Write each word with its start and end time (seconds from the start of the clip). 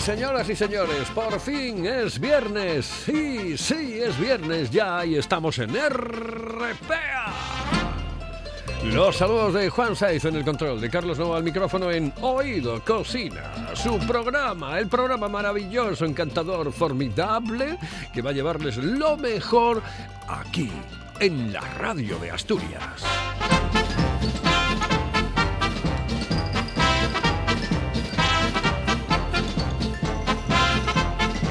Señoras 0.00 0.48
y 0.48 0.56
señores, 0.56 1.08
por 1.14 1.38
fin 1.40 1.84
es 1.84 2.18
viernes. 2.18 2.86
Sí, 2.86 3.56
sí, 3.56 4.00
es 4.00 4.18
viernes 4.18 4.70
ya 4.70 5.04
y 5.04 5.16
estamos 5.16 5.58
en 5.58 5.70
RPA. 5.74 7.32
Los 8.84 9.16
saludos 9.16 9.54
de 9.54 9.68
Juan 9.68 9.94
Saiz 9.94 10.24
en 10.24 10.36
el 10.36 10.44
control, 10.44 10.80
de 10.80 10.88
Carlos 10.88 11.18
Nova 11.18 11.36
al 11.36 11.42
micrófono 11.42 11.90
en 11.90 12.12
Oído 12.22 12.82
Cocina, 12.82 13.74
su 13.74 13.98
programa, 13.98 14.78
el 14.78 14.88
programa 14.88 15.28
maravilloso, 15.28 16.06
encantador, 16.06 16.72
formidable, 16.72 17.76
que 18.12 18.22
va 18.22 18.30
a 18.30 18.32
llevarles 18.32 18.78
lo 18.78 19.18
mejor 19.18 19.82
aquí, 20.28 20.70
en 21.18 21.52
la 21.52 21.60
radio 21.60 22.18
de 22.18 22.30
Asturias. 22.30 23.04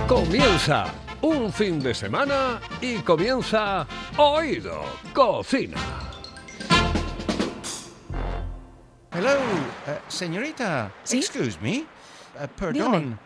Comienza 0.10 0.86
un 1.22 1.54
fin 1.54 1.80
de 1.80 1.94
semana 1.94 2.60
y 2.82 2.96
comienza 3.04 3.86
Oído 4.18 4.82
Cocina. 5.14 5.78
Hello, 9.12 9.30
eh, 9.86 10.00
señorita. 10.08 10.92
¿Sí? 11.04 11.20
Excuse 11.20 11.60
me. 11.62 11.76
Eh, 11.78 11.86
perdón. 12.58 13.20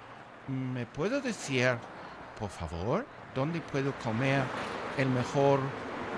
¿Me 0.49 0.85
puedo 0.85 1.21
decir, 1.21 1.77
por 2.37 2.49
favor, 2.49 3.05
dónde 3.33 3.61
puedo 3.61 3.93
comer 4.03 4.43
el 4.97 5.07
mejor 5.07 5.61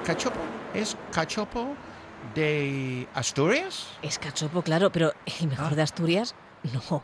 cachopo? 0.04 0.40
¿Es 0.74 0.98
cachopo 1.12 1.76
de 2.34 3.08
Asturias? 3.14 3.90
Es 4.02 4.18
cachopo, 4.18 4.64
claro, 4.64 4.92
pero 4.92 5.14
el 5.40 5.48
mejor 5.48 5.74
Ah. 5.74 5.76
de 5.76 5.82
Asturias, 5.84 6.34
no. 6.90 7.04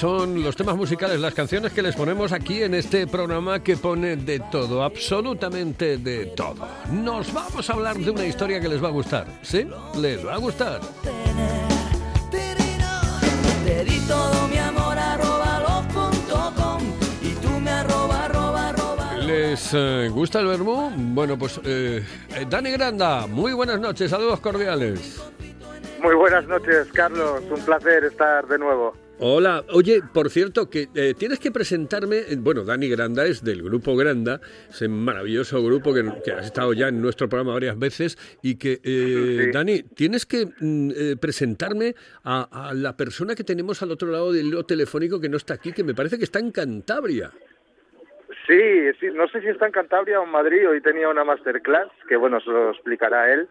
Son 0.00 0.42
los 0.42 0.56
temas 0.56 0.76
musicales, 0.76 1.20
las 1.20 1.34
canciones 1.34 1.74
que 1.74 1.82
les 1.82 1.94
ponemos 1.94 2.32
aquí 2.32 2.62
en 2.62 2.72
este 2.72 3.06
programa 3.06 3.62
que 3.62 3.76
pone 3.76 4.16
de 4.16 4.40
todo, 4.50 4.82
absolutamente 4.82 5.98
de 5.98 6.24
todo. 6.24 6.66
Nos 6.90 7.30
vamos 7.34 7.68
a 7.68 7.74
hablar 7.74 7.98
de 7.98 8.10
una 8.10 8.24
historia 8.24 8.62
que 8.62 8.68
les 8.70 8.82
va 8.82 8.88
a 8.88 8.92
gustar, 8.92 9.26
¿sí? 9.42 9.68
Les 10.00 10.26
va 10.26 10.36
a 10.36 10.38
gustar. 10.38 10.80
¿Les 19.26 19.74
eh, 19.74 20.08
gusta 20.10 20.40
el 20.40 20.46
vermú? 20.46 20.90
Bueno, 20.96 21.36
pues 21.36 21.60
eh, 21.62 22.02
eh, 22.34 22.46
Dani 22.48 22.70
Granda, 22.70 23.26
muy 23.26 23.52
buenas 23.52 23.78
noches, 23.78 24.10
saludos 24.10 24.40
cordiales. 24.40 25.22
Muy 26.02 26.14
buenas 26.14 26.46
noches, 26.46 26.88
Carlos. 26.94 27.42
Un 27.50 27.60
placer 27.60 28.04
estar 28.04 28.46
de 28.46 28.58
nuevo. 28.58 28.94
Hola, 29.22 29.64
oye, 29.68 30.00
por 30.14 30.30
cierto, 30.30 30.70
que 30.70 30.88
eh, 30.94 31.12
tienes 31.12 31.38
que 31.38 31.50
presentarme, 31.50 32.20
eh, 32.20 32.36
bueno, 32.38 32.64
Dani 32.64 32.88
Granda 32.88 33.26
es 33.26 33.44
del 33.44 33.62
grupo 33.62 33.94
Granda, 33.94 34.40
ese 34.70 34.88
maravilloso 34.88 35.62
grupo 35.62 35.92
que, 35.92 36.02
que 36.24 36.32
has 36.32 36.46
estado 36.46 36.72
ya 36.72 36.88
en 36.88 37.02
nuestro 37.02 37.28
programa 37.28 37.52
varias 37.52 37.78
veces 37.78 38.16
y 38.42 38.56
que, 38.56 38.80
eh, 38.82 39.44
Sí. 39.44 39.50
Dani, 39.52 39.82
tienes 39.82 40.24
que 40.24 40.46
mm, 40.46 40.90
eh, 40.96 41.16
presentarme 41.20 41.94
a, 42.24 42.68
a 42.70 42.72
la 42.72 42.96
persona 42.96 43.34
que 43.34 43.44
tenemos 43.44 43.82
al 43.82 43.90
otro 43.90 44.10
lado 44.10 44.32
del 44.32 44.46
hilo 44.46 44.64
telefónico 44.64 45.20
que 45.20 45.28
no 45.28 45.36
está 45.36 45.52
aquí, 45.52 45.72
que 45.72 45.84
me 45.84 45.92
parece 45.94 46.16
que 46.16 46.24
está 46.24 46.38
en 46.38 46.50
Cantabria. 46.50 47.30
Sí, 48.46 48.90
sí, 48.98 49.08
no 49.12 49.28
sé 49.28 49.42
si 49.42 49.48
está 49.48 49.66
en 49.66 49.72
Cantabria 49.72 50.18
o 50.18 50.24
en 50.24 50.30
Madrid. 50.30 50.66
Hoy 50.66 50.80
tenía 50.80 51.10
una 51.10 51.24
masterclass, 51.24 51.90
que 52.08 52.16
bueno, 52.16 52.40
se 52.40 52.48
lo 52.48 52.70
explicará 52.70 53.30
él. 53.30 53.48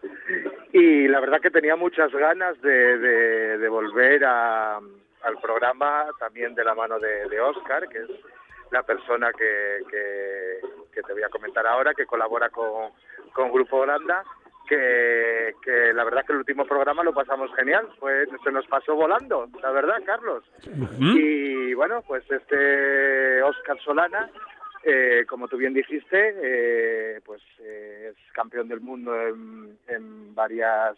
Y 0.72 1.06
la 1.06 1.20
verdad 1.20 1.40
que 1.40 1.50
tenía 1.50 1.76
muchas 1.76 2.10
ganas 2.12 2.60
de, 2.60 2.98
de, 2.98 3.58
de 3.58 3.68
volver 3.68 4.24
a, 4.26 4.80
al 5.22 5.38
programa, 5.38 6.06
también 6.18 6.54
de 6.54 6.64
la 6.64 6.74
mano 6.74 6.98
de, 6.98 7.28
de 7.28 7.40
Oscar, 7.40 7.88
que 7.88 7.98
es 7.98 8.10
la 8.70 8.82
persona 8.82 9.32
que, 9.32 9.80
que, 9.90 10.60
que 10.92 11.02
te 11.02 11.12
voy 11.12 11.22
a 11.22 11.28
comentar 11.28 11.66
ahora, 11.66 11.94
que 11.94 12.06
colabora 12.06 12.48
con, 12.50 12.92
con 13.32 13.50
Grupo 13.50 13.78
Holanda. 13.78 14.24
Que, 14.68 15.54
que 15.64 15.92
la 15.92 16.04
verdad 16.04 16.24
que 16.24 16.32
el 16.32 16.38
último 16.38 16.64
programa 16.64 17.02
lo 17.02 17.12
pasamos 17.12 17.52
genial, 17.56 17.88
fue, 17.98 18.24
se 18.44 18.52
nos 18.52 18.64
pasó 18.68 18.94
volando, 18.94 19.48
la 19.60 19.72
verdad, 19.72 19.96
Carlos. 20.06 20.44
Y 21.00 21.74
bueno, 21.74 22.04
pues 22.06 22.22
este 22.30 23.42
Oscar 23.42 23.80
Solana, 23.80 24.30
eh, 24.84 25.24
como 25.26 25.48
tú 25.48 25.56
bien 25.56 25.74
dijiste, 25.74 26.34
eh, 26.40 27.20
pues 27.24 27.42
eh, 27.58 28.12
es 28.12 28.32
campeón 28.32 28.68
del 28.68 28.80
mundo 28.80 29.12
en, 29.20 29.76
en 29.88 30.36
varias 30.36 30.96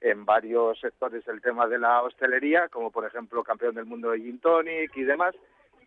en 0.00 0.24
varios 0.24 0.78
sectores 0.80 1.24
del 1.24 1.40
tema 1.40 1.66
de 1.66 1.78
la 1.78 2.02
hostelería, 2.02 2.68
como 2.68 2.90
por 2.90 3.04
ejemplo 3.04 3.42
campeón 3.42 3.74
del 3.74 3.86
mundo 3.86 4.10
de 4.10 4.20
gin 4.20 4.38
tonic 4.38 4.96
y 4.96 5.02
demás. 5.02 5.34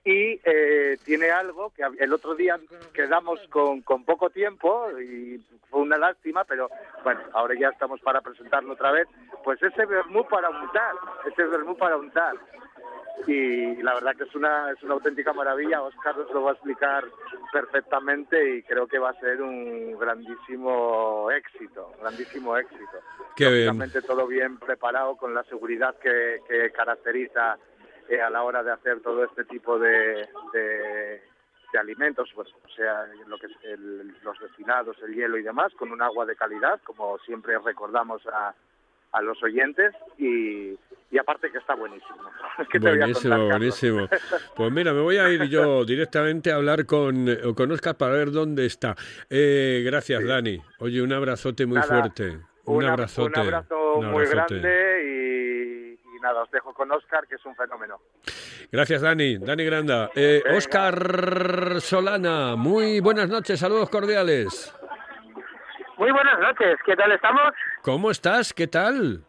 Y 0.03 0.39
eh, 0.43 0.97
tiene 1.05 1.29
algo 1.29 1.71
que 1.75 1.83
el 1.99 2.11
otro 2.11 2.33
día 2.33 2.59
quedamos 2.91 3.39
con, 3.49 3.81
con 3.81 4.03
poco 4.03 4.31
tiempo 4.31 4.87
y 4.99 5.37
fue 5.69 5.81
una 5.81 5.97
lástima, 5.97 6.43
pero 6.43 6.69
bueno, 7.03 7.21
ahora 7.33 7.53
ya 7.59 7.69
estamos 7.69 8.01
para 8.01 8.21
presentarlo 8.21 8.73
otra 8.73 8.91
vez. 8.91 9.07
Pues 9.43 9.61
ese 9.61 9.85
vermú 9.85 10.27
para 10.27 10.49
untar, 10.49 10.95
ese 11.27 11.43
vermú 11.45 11.77
para 11.77 11.97
untar 11.97 12.35
y 13.27 13.75
la 13.83 13.93
verdad 13.93 14.15
que 14.15 14.23
es 14.23 14.35
una 14.35 14.71
es 14.71 14.81
una 14.83 14.93
auténtica 14.95 15.33
maravilla. 15.33 15.81
Oscar 15.81 16.17
nos 16.17 16.31
lo 16.31 16.43
va 16.43 16.51
a 16.51 16.53
explicar 16.53 17.05
perfectamente 17.51 18.55
y 18.57 18.63
creo 18.63 18.87
que 18.87 18.99
va 18.99 19.09
a 19.11 19.19
ser 19.19 19.41
un 19.41 19.97
grandísimo 19.99 21.29
éxito, 21.31 21.91
grandísimo 22.01 22.57
éxito. 22.57 22.99
Lógicamente 23.67 24.01
todo 24.01 24.25
bien 24.27 24.57
preparado 24.57 25.15
con 25.17 25.33
la 25.33 25.43
seguridad 25.43 25.95
que, 25.99 26.39
que 26.47 26.71
caracteriza 26.71 27.57
eh, 28.09 28.21
a 28.21 28.29
la 28.29 28.43
hora 28.43 28.63
de 28.63 28.71
hacer 28.71 29.01
todo 29.01 29.23
este 29.23 29.45
tipo 29.45 29.77
de, 29.79 30.27
de, 30.53 31.21
de 31.71 31.79
alimentos, 31.79 32.29
pues, 32.35 32.49
o 32.65 32.69
sea, 32.75 33.05
lo 33.27 33.37
que 33.37 33.45
es 33.47 33.53
el- 33.63 34.15
los 34.23 34.37
destinados, 34.39 34.97
el 35.03 35.13
hielo 35.13 35.37
y 35.37 35.43
demás, 35.43 35.73
con 35.75 35.91
un 35.91 36.01
agua 36.01 36.25
de 36.25 36.35
calidad, 36.35 36.81
como 36.83 37.17
siempre 37.19 37.57
recordamos 37.59 38.25
a, 38.27 38.53
a 39.13 39.21
los 39.21 39.41
oyentes 39.43 39.93
y, 40.17 40.77
y 41.11 41.17
aparte 41.17 41.51
que 41.51 41.57
está 41.57 41.75
buenísimo. 41.75 42.15
¿Qué 42.71 42.79
te 42.79 42.89
voy 42.89 42.97
a 42.97 42.99
Buenísimo, 43.01 43.35
contar, 43.37 43.57
buenísimo. 43.57 44.07
Pues 44.55 44.71
mira, 44.71 44.93
me 44.93 45.01
voy 45.01 45.17
a 45.17 45.29
ir 45.29 45.43
yo 45.49 45.83
directamente 45.85 46.51
a 46.51 46.55
hablar 46.55 46.85
con, 46.85 47.27
eh, 47.29 47.37
con 47.55 47.71
Oscar 47.71 47.95
para 47.95 48.13
ver 48.13 48.31
dónde 48.31 48.65
está. 48.65 48.95
Eh, 49.29 49.81
gracias, 49.85 50.25
Dani. 50.25 50.61
Oye, 50.79 51.01
un 51.01 51.11
abrazote 51.13 51.65
muy 51.65 51.77
Nada, 51.79 51.87
fuerte. 51.87 52.39
Un 52.65 52.77
Una- 52.77 52.93
abrazote. 52.93 53.39
Un 53.39 53.45
abrazo 53.47 53.93
un 53.95 54.11
muy 54.11 54.25
abrazote. 54.25 54.59
grande 54.59 55.03
y, 55.05 56.17
y 56.17 56.19
nada, 56.21 56.43
os 56.43 56.51
dejo 56.51 56.73
con 56.73 56.91
Oscar, 56.91 57.27
que 57.27 57.35
es 57.35 57.45
un 57.45 57.55
fenómeno. 57.55 57.99
Gracias, 58.71 59.01
Dani. 59.01 59.37
Dani 59.37 59.65
Granda. 59.65 60.09
Eh. 60.15 60.41
Oscar 60.55 61.81
Solana, 61.81 62.55
muy 62.55 62.99
buenas 63.01 63.27
noches, 63.29 63.59
saludos 63.59 63.89
cordiales. 63.89 64.73
Muy 65.97 66.11
buenas 66.11 66.39
noches, 66.39 66.77
¿qué 66.85 66.95
tal 66.95 67.11
estamos? 67.11 67.51
¿Cómo 67.81 68.09
estás? 68.11 68.53
¿Qué 68.53 68.67
tal? 68.67 69.23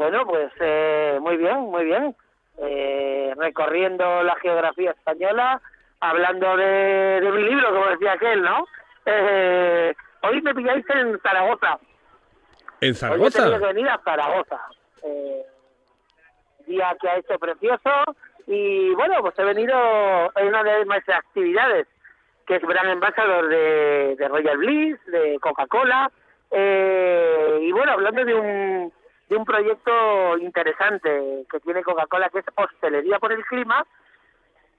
Bueno, 0.00 0.24
pues 0.24 0.50
eh, 0.60 1.18
muy 1.20 1.36
bien, 1.36 1.58
muy 1.58 1.84
bien. 1.84 2.16
Eh, 2.56 3.34
recorriendo 3.36 4.22
la 4.22 4.34
geografía 4.36 4.92
española, 4.92 5.60
hablando 6.00 6.56
de, 6.56 7.20
de 7.20 7.30
mi 7.30 7.42
libro, 7.42 7.68
como 7.68 7.86
decía 7.90 8.12
aquel, 8.12 8.40
¿no? 8.40 8.66
Eh, 9.04 9.94
hoy 10.22 10.40
me 10.40 10.54
pilláis 10.54 10.86
en 10.88 11.20
Zaragoza. 11.20 11.78
¿En 12.80 12.88
Hoy 12.88 12.94
Zaragoza? 12.94 13.42
tenido 13.42 13.58
que 13.60 13.66
venir 13.74 13.88
a 13.90 13.98
Zaragoza. 14.02 14.60
Eh, 15.02 15.42
día 16.66 16.96
que 16.98 17.06
ha 17.06 17.18
hecho 17.18 17.38
precioso 17.38 17.90
y 18.46 18.94
bueno, 18.94 19.16
pues 19.20 19.38
he 19.38 19.44
venido 19.44 20.32
en 20.34 20.46
una 20.46 20.62
de 20.62 20.86
mis 20.86 21.08
actividades, 21.10 21.86
que 22.46 22.56
es 22.56 22.62
Gran 22.62 22.88
Embajador 22.88 23.48
de, 23.48 24.16
de 24.18 24.28
Royal 24.28 24.56
Bliss, 24.56 24.96
de 25.08 25.38
Coca-Cola, 25.40 26.10
eh, 26.52 27.58
y 27.60 27.70
bueno, 27.70 27.92
hablando 27.92 28.24
de 28.24 28.34
un, 28.34 28.92
de 29.30 29.36
un 29.36 29.44
proyecto 29.44 30.36
interesante 30.38 31.46
que 31.50 31.60
tiene 31.60 31.82
Coca-Cola, 31.84 32.28
que 32.30 32.40
es 32.40 32.44
Hostelería 32.56 33.18
por 33.20 33.32
el 33.32 33.44
Clima, 33.44 33.86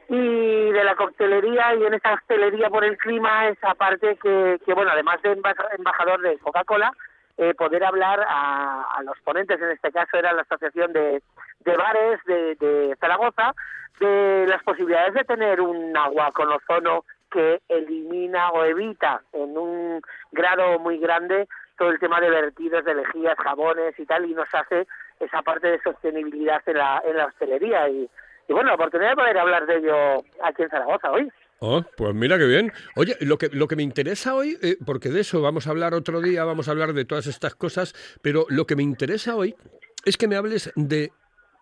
y 0.10 0.72
de 0.72 0.84
la 0.84 0.96
coctelería 0.96 1.74
y 1.76 1.86
en 1.86 1.94
esa 1.94 2.14
hostelería 2.14 2.70
por 2.70 2.84
el 2.84 2.98
clima 2.98 3.48
esa 3.48 3.74
parte 3.76 4.18
que, 4.18 4.60
bueno 4.74 4.92
además 4.92 5.22
de 5.22 5.38
emba- 5.38 5.56
embajador 5.78 6.20
de 6.20 6.38
Coca-Cola 6.40 6.92
eh, 7.38 7.54
poder 7.54 7.86
hablar 7.86 8.20
a, 8.28 9.00
los 9.06 9.18
ponentes 9.22 9.62
en 9.62 9.72
este 9.72 9.90
caso 9.90 10.18
era 10.18 10.34
la 10.34 10.42
asociación 10.42 10.92
de, 10.92 11.24
de 11.62 11.78
bares 11.78 12.20
de, 12.26 12.56
de 12.56 12.96
Zaragoza 13.00 13.54
de 14.02 14.48
las 14.50 14.62
posibilidades 14.64 15.14
de 15.14 15.24
tener 15.24 15.62
un 15.62 15.96
agua 15.96 16.32
con 16.34 16.52
ozono 16.52 17.06
que 17.32 17.62
elimina 17.70 18.50
o 18.50 18.66
evita 18.66 19.22
en 19.32 19.58
un 19.58 20.02
grado 20.34 20.78
muy 20.80 20.98
grande 20.98 21.48
todo 21.78 21.90
el 21.90 22.00
tema 22.00 22.20
de 22.20 22.30
vertidos 22.30 22.84
de 22.86 22.96
lejías, 22.96 23.38
jabones 23.38 23.98
y 24.00 24.06
tal, 24.06 24.26
y 24.30 24.34
nos 24.34 24.48
hace 24.54 24.88
esa 25.20 25.42
parte 25.42 25.68
de 25.68 25.82
sostenibilidad 25.82 26.62
en 26.66 26.78
la, 26.78 27.02
en 27.06 27.18
la 27.18 27.26
hostelería. 27.26 27.90
Y, 27.90 28.10
y 28.48 28.54
bueno, 28.54 28.70
la 28.70 28.76
oportunidad 28.76 29.12
de 29.12 29.16
poder 29.16 29.38
hablar 29.38 29.66
de 29.66 29.78
ello 29.78 30.24
aquí 30.44 30.64
en 30.64 30.70
Zaragoza 30.70 31.12
hoy. 31.12 31.32
Oh, 31.64 31.84
pues 31.96 32.14
mira 32.16 32.38
qué 32.40 32.46
bien. 32.46 32.74
Oye, 32.96 33.16
lo 33.22 33.38
que, 33.38 33.50
lo 33.54 33.68
que 33.68 33.76
me 33.76 33.84
interesa 33.84 34.34
hoy, 34.34 34.58
eh, 34.64 34.78
porque 34.84 35.10
de 35.10 35.22
eso 35.22 35.42
vamos 35.44 35.68
a 35.68 35.70
hablar 35.70 35.94
otro 35.94 36.20
día, 36.20 36.44
vamos 36.44 36.68
a 36.68 36.72
hablar 36.72 36.94
de 36.94 37.06
todas 37.06 37.28
estas 37.28 37.54
cosas, 37.54 37.94
pero 38.24 38.46
lo 38.50 38.66
que 38.66 38.76
me 38.76 38.82
interesa 38.82 39.36
hoy 39.36 39.56
es 40.04 40.18
que 40.18 40.28
me 40.28 40.36
hables 40.38 40.72
de 40.76 41.12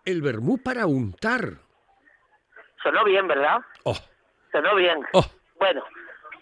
el 0.06 0.22
vermú 0.22 0.56
para 0.62 0.86
untar. 0.86 1.58
Sonó 2.82 3.04
bien, 3.04 3.28
¿verdad? 3.28 3.58
Oh, 3.84 3.96
Sonó 4.50 4.74
bien. 4.74 5.00
oh, 5.12 5.24
Bueno, 5.58 5.84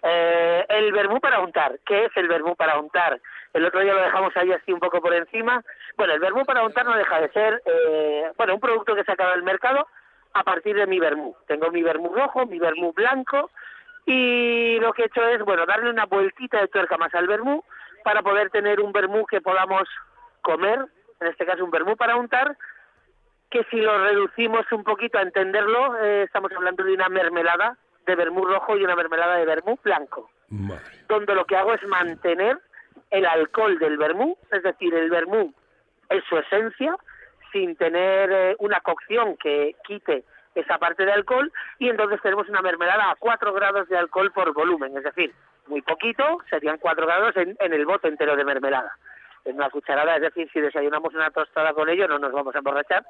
eh, 0.04 0.64
el 0.68 0.92
vermú 0.92 1.20
para 1.20 1.40
untar. 1.40 1.80
¿Qué 1.84 2.04
es 2.04 2.16
el 2.16 2.28
vermú 2.28 2.54
para 2.54 2.78
untar? 2.78 3.20
El 3.52 3.64
otro 3.64 3.80
día 3.80 3.94
lo 3.94 4.02
dejamos 4.02 4.36
ahí 4.36 4.52
así 4.52 4.72
un 4.72 4.80
poco 4.80 5.00
por 5.00 5.14
encima. 5.14 5.62
Bueno, 5.96 6.14
el 6.14 6.20
vermú 6.20 6.44
para 6.44 6.64
untar 6.64 6.84
no 6.84 6.96
deja 6.96 7.20
de 7.20 7.30
ser, 7.30 7.62
eh, 7.64 8.30
bueno, 8.36 8.54
un 8.54 8.60
producto 8.60 8.94
que 8.94 9.00
he 9.00 9.04
sacado 9.04 9.30
del 9.30 9.42
mercado 9.42 9.86
a 10.34 10.42
partir 10.44 10.76
de 10.76 10.86
mi 10.86 10.98
vermú. 11.00 11.34
Tengo 11.46 11.70
mi 11.70 11.82
vermú 11.82 12.12
rojo, 12.14 12.46
mi 12.46 12.58
vermú 12.58 12.92
blanco 12.92 13.50
y 14.06 14.78
lo 14.80 14.94
que 14.94 15.02
he 15.02 15.06
hecho 15.06 15.22
es, 15.28 15.42
bueno, 15.44 15.66
darle 15.66 15.90
una 15.90 16.06
vueltita 16.06 16.60
de 16.60 16.68
tuerca 16.68 16.96
más 16.96 17.14
al 17.14 17.26
vermú 17.26 17.62
para 18.04 18.22
poder 18.22 18.48
tener 18.48 18.80
un 18.80 18.90
vermú 18.90 19.26
que 19.26 19.42
podamos 19.42 19.86
comer, 20.40 20.78
en 21.20 21.26
este 21.26 21.44
caso 21.44 21.62
un 21.62 21.70
vermú 21.70 21.94
para 21.94 22.16
untar, 22.16 22.56
que 23.50 23.64
si 23.64 23.76
lo 23.76 23.98
reducimos 23.98 24.64
un 24.72 24.82
poquito 24.82 25.18
a 25.18 25.22
entenderlo, 25.22 25.98
eh, 25.98 26.22
estamos 26.22 26.50
hablando 26.52 26.84
de 26.84 26.94
una 26.94 27.10
mermelada 27.10 27.76
de 28.06 28.14
vermú 28.14 28.46
rojo 28.46 28.78
y 28.78 28.84
una 28.84 28.96
mermelada 28.96 29.36
de 29.36 29.44
vermú 29.44 29.78
blanco, 29.82 30.30
madre. 30.48 31.04
donde 31.06 31.34
lo 31.34 31.44
que 31.44 31.56
hago 31.56 31.74
es 31.74 31.86
mantener 31.86 32.58
el 33.10 33.26
alcohol 33.26 33.78
del 33.78 33.96
vermú, 33.96 34.36
es 34.50 34.62
decir, 34.62 34.94
el 34.94 35.10
vermú 35.10 35.52
en 36.10 36.22
su 36.24 36.38
esencia, 36.38 36.96
sin 37.52 37.76
tener 37.76 38.30
eh, 38.32 38.56
una 38.58 38.80
cocción 38.80 39.36
que 39.36 39.76
quite 39.84 40.24
esa 40.54 40.78
parte 40.78 41.04
de 41.04 41.12
alcohol, 41.12 41.52
y 41.78 41.88
entonces 41.88 42.20
tenemos 42.22 42.48
una 42.48 42.62
mermelada 42.62 43.10
a 43.10 43.16
4 43.16 43.52
grados 43.52 43.88
de 43.88 43.96
alcohol 43.96 44.32
por 44.32 44.52
volumen, 44.52 44.96
es 44.96 45.04
decir, 45.04 45.32
muy 45.66 45.82
poquito, 45.82 46.38
serían 46.50 46.78
4 46.78 47.06
grados 47.06 47.36
en, 47.36 47.56
en 47.60 47.72
el 47.72 47.86
bote 47.86 48.08
entero 48.08 48.34
de 48.36 48.44
mermelada. 48.44 48.96
En 49.44 49.56
una 49.56 49.70
cucharada, 49.70 50.16
es 50.16 50.22
decir, 50.22 50.50
si 50.52 50.60
desayunamos 50.60 51.14
una 51.14 51.30
tostada 51.30 51.72
con 51.72 51.88
ello 51.88 52.08
no 52.08 52.18
nos 52.18 52.32
vamos 52.32 52.54
a 52.54 52.58
emborrachar, 52.58 53.04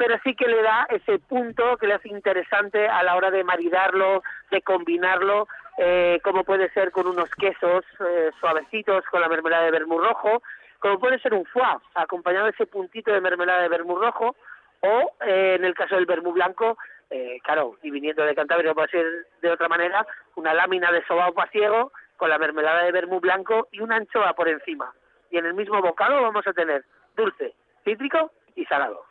pero 0.00 0.16
sí 0.24 0.34
que 0.34 0.48
le 0.48 0.62
da 0.62 0.86
ese 0.88 1.18
punto 1.18 1.76
que 1.76 1.86
le 1.86 1.92
hace 1.92 2.08
interesante 2.08 2.88
a 2.88 3.02
la 3.02 3.16
hora 3.16 3.30
de 3.30 3.44
maridarlo, 3.44 4.22
de 4.50 4.62
combinarlo, 4.62 5.46
eh, 5.78 6.20
como 6.22 6.44
puede 6.44 6.70
ser 6.70 6.90
con 6.90 7.06
unos 7.06 7.30
quesos 7.30 7.84
eh, 8.00 8.30
suavecitos 8.38 9.04
con 9.06 9.20
la 9.20 9.28
mermelada 9.28 9.64
de 9.64 9.70
vermú 9.70 9.98
rojo, 9.98 10.42
como 10.78 10.98
puede 10.98 11.18
ser 11.20 11.34
un 11.34 11.44
foie, 11.46 11.64
acompañado 11.94 12.46
de 12.46 12.52
ese 12.52 12.66
puntito 12.66 13.12
de 13.12 13.20
mermelada 13.20 13.62
de 13.62 13.68
vermú 13.68 13.96
rojo, 13.96 14.34
o 14.80 15.12
eh, 15.26 15.56
en 15.58 15.64
el 15.64 15.74
caso 15.74 15.94
del 15.94 16.06
vermú 16.06 16.32
blanco, 16.32 16.78
eh, 17.10 17.38
claro, 17.42 17.76
y 17.82 17.90
viniendo 17.90 18.24
de 18.24 18.34
Cantabria, 18.34 18.74
puede 18.74 18.88
ser 18.88 19.06
de 19.42 19.50
otra 19.50 19.68
manera, 19.68 20.06
una 20.36 20.54
lámina 20.54 20.90
de 20.90 21.04
sobao 21.06 21.34
pasiego 21.34 21.92
con 22.16 22.30
la 22.30 22.38
mermelada 22.38 22.84
de 22.84 22.92
vermú 22.92 23.20
blanco 23.20 23.68
y 23.72 23.80
una 23.80 23.96
anchoa 23.96 24.34
por 24.34 24.48
encima. 24.48 24.92
Y 25.30 25.38
en 25.38 25.46
el 25.46 25.54
mismo 25.54 25.80
bocado 25.80 26.22
vamos 26.22 26.46
a 26.46 26.52
tener 26.52 26.84
dulce, 27.16 27.54
cítrico 27.84 28.32
y 28.56 28.64
salado. 28.66 29.04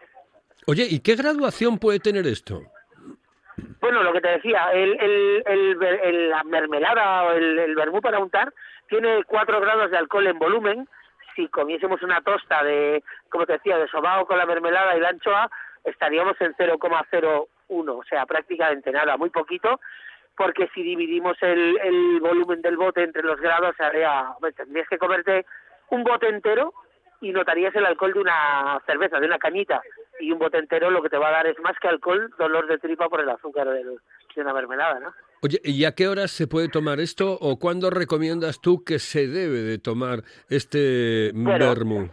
Oye, 0.65 0.85
¿y 0.89 0.99
qué 0.99 1.15
graduación 1.15 1.79
puede 1.79 1.99
tener 1.99 2.27
esto? 2.27 2.61
Bueno, 3.79 4.03
lo 4.03 4.13
que 4.13 4.21
te 4.21 4.29
decía, 4.29 4.71
el, 4.73 4.97
el, 4.99 5.43
el 6.03 6.29
la 6.29 6.43
mermelada 6.43 7.23
o 7.23 7.31
el, 7.31 7.59
el 7.59 7.75
vermú 7.75 8.01
para 8.01 8.19
untar 8.19 8.53
tiene 8.87 9.23
4 9.23 9.61
grados 9.61 9.91
de 9.91 9.97
alcohol 9.97 10.27
en 10.27 10.39
volumen. 10.39 10.87
Si 11.35 11.47
comiésemos 11.47 12.01
una 12.01 12.21
tosta 12.21 12.63
de, 12.63 13.03
como 13.29 13.45
te 13.45 13.53
decía, 13.53 13.77
de 13.77 13.87
sobao 13.87 14.25
con 14.25 14.37
la 14.37 14.45
mermelada 14.45 14.97
y 14.97 14.99
la 14.99 15.09
anchoa, 15.09 15.49
estaríamos 15.85 16.39
en 16.41 16.53
0,01, 16.55 17.47
o 17.67 18.03
sea, 18.03 18.25
prácticamente 18.25 18.91
nada, 18.91 19.15
muy 19.15 19.29
poquito, 19.29 19.79
porque 20.35 20.69
si 20.73 20.83
dividimos 20.83 21.37
el, 21.41 21.79
el 21.81 22.19
volumen 22.19 22.61
del 22.61 22.77
bote 22.77 23.03
entre 23.03 23.23
los 23.23 23.39
grados, 23.39 23.75
haría, 23.79 24.33
tendrías 24.55 24.87
que 24.89 24.97
comerte 24.97 25.45
un 25.89 26.03
bote 26.03 26.27
entero 26.27 26.73
y 27.21 27.31
notarías 27.31 27.75
el 27.75 27.85
alcohol 27.85 28.13
de 28.13 28.19
una 28.19 28.81
cerveza, 28.85 29.19
de 29.19 29.27
una 29.27 29.39
cañita. 29.39 29.81
Y 30.19 30.31
un 30.31 30.39
bote 30.39 30.57
entero 30.57 30.89
lo 30.91 31.01
que 31.01 31.09
te 31.09 31.17
va 31.17 31.29
a 31.29 31.31
dar 31.31 31.47
es 31.47 31.57
más 31.59 31.77
que 31.79 31.87
alcohol, 31.87 32.29
dolor 32.37 32.67
de 32.67 32.77
tripa 32.77 33.07
por 33.09 33.21
el 33.21 33.29
azúcar 33.29 33.69
del- 33.69 33.99
de 34.35 34.41
una 34.41 34.53
mermelada, 34.53 34.99
¿no? 34.99 35.13
Oye, 35.41 35.59
¿y 35.63 35.85
a 35.85 35.93
qué 35.95 36.07
horas 36.07 36.31
se 36.31 36.47
puede 36.47 36.67
tomar 36.69 36.99
esto 36.99 37.37
o 37.39 37.57
cuándo 37.57 37.89
recomiendas 37.89 38.59
tú 38.61 38.83
que 38.83 38.99
se 38.99 39.27
debe 39.27 39.59
de 39.59 39.79
tomar 39.79 40.19
este 40.49 41.31
vermú? 41.33 42.09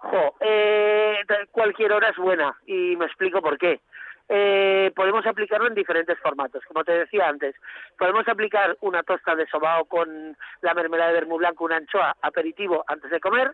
Jo, 0.00 0.34
eh, 0.40 1.18
de- 1.28 1.46
cualquier 1.50 1.92
hora 1.92 2.08
es 2.10 2.16
buena 2.16 2.56
y 2.66 2.96
me 2.96 3.06
explico 3.06 3.40
por 3.42 3.58
qué. 3.58 3.80
Eh, 4.28 4.90
podemos 4.96 5.24
aplicarlo 5.26 5.68
en 5.68 5.74
diferentes 5.74 6.18
formatos, 6.18 6.64
como 6.66 6.82
te 6.84 6.92
decía 6.92 7.28
antes. 7.28 7.54
Podemos 7.98 8.26
aplicar 8.26 8.76
una 8.80 9.02
tosta 9.02 9.36
de 9.36 9.46
sobao 9.46 9.84
con 9.84 10.36
la 10.62 10.74
mermelada 10.74 11.10
de 11.10 11.20
vermú 11.20 11.36
blanco, 11.38 11.64
una 11.64 11.76
anchoa, 11.76 12.16
aperitivo 12.22 12.84
antes 12.88 13.10
de 13.10 13.20
comer. 13.20 13.52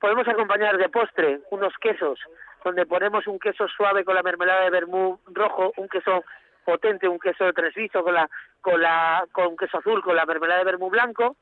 Podemos 0.00 0.28
acompañar 0.28 0.76
de 0.76 0.88
postre 0.90 1.40
unos 1.50 1.72
quesos, 1.80 2.18
donde 2.64 2.86
ponemos 2.86 3.26
un 3.26 3.38
queso 3.38 3.68
suave 3.68 4.04
con 4.04 4.14
la 4.14 4.22
mermelada 4.22 4.64
de 4.64 4.70
vermú 4.70 5.20
rojo, 5.26 5.72
un 5.76 5.86
queso 5.88 6.24
potente, 6.64 7.06
un 7.06 7.18
queso 7.18 7.44
de 7.44 7.52
tresviso 7.52 8.02
con 8.02 8.14
la, 8.14 8.28
con 8.62 8.80
la, 8.80 9.26
con 9.30 9.54
queso 9.56 9.78
azul 9.78 10.02
con 10.02 10.16
la 10.16 10.24
mermelada 10.24 10.60
de 10.60 10.64
vermú 10.64 10.88
blanco. 10.88 11.36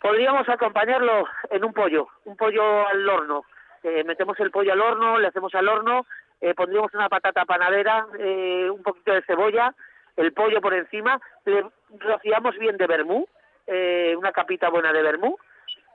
Podríamos 0.00 0.48
acompañarlo 0.48 1.26
en 1.50 1.64
un 1.64 1.74
pollo, 1.74 2.08
un 2.24 2.36
pollo 2.36 2.86
al 2.86 3.06
horno. 3.06 3.44
Eh, 3.82 4.04
metemos 4.04 4.38
el 4.40 4.50
pollo 4.50 4.72
al 4.72 4.80
horno, 4.80 5.18
le 5.18 5.26
hacemos 5.26 5.54
al 5.54 5.68
horno, 5.68 6.06
eh, 6.40 6.54
pondríamos 6.54 6.94
una 6.94 7.08
patata 7.08 7.44
panadera, 7.44 8.06
eh, 8.18 8.70
un 8.70 8.82
poquito 8.82 9.12
de 9.12 9.22
cebolla, 9.22 9.74
el 10.16 10.32
pollo 10.32 10.60
por 10.60 10.74
encima, 10.74 11.20
le 11.44 11.66
rociamos 11.98 12.56
bien 12.56 12.76
de 12.76 12.86
vermú, 12.86 13.26
una 14.16 14.32
capita 14.32 14.68
buena 14.68 14.92
de 14.92 15.00
vermú, 15.00 15.38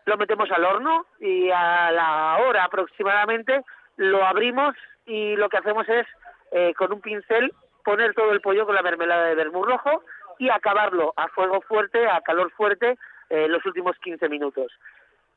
lo 0.05 0.17
metemos 0.17 0.49
al 0.51 0.63
horno 0.63 1.05
y 1.19 1.49
a 1.49 1.91
la 1.91 2.37
hora 2.45 2.63
aproximadamente 2.63 3.63
lo 3.97 4.25
abrimos 4.25 4.75
y 5.05 5.35
lo 5.35 5.49
que 5.49 5.57
hacemos 5.57 5.87
es 5.89 6.05
eh, 6.51 6.73
con 6.75 6.91
un 6.91 7.01
pincel 7.01 7.51
poner 7.83 8.13
todo 8.13 8.31
el 8.31 8.41
pollo 8.41 8.65
con 8.65 8.75
la 8.75 8.81
mermelada 8.81 9.27
de 9.27 9.35
vermú 9.35 9.63
rojo 9.63 10.03
y 10.39 10.49
acabarlo 10.49 11.13
a 11.15 11.27
fuego 11.29 11.61
fuerte, 11.61 12.07
a 12.07 12.21
calor 12.21 12.51
fuerte, 12.51 12.97
eh, 13.29 13.47
los 13.47 13.65
últimos 13.65 13.97
15 13.99 14.27
minutos. 14.29 14.71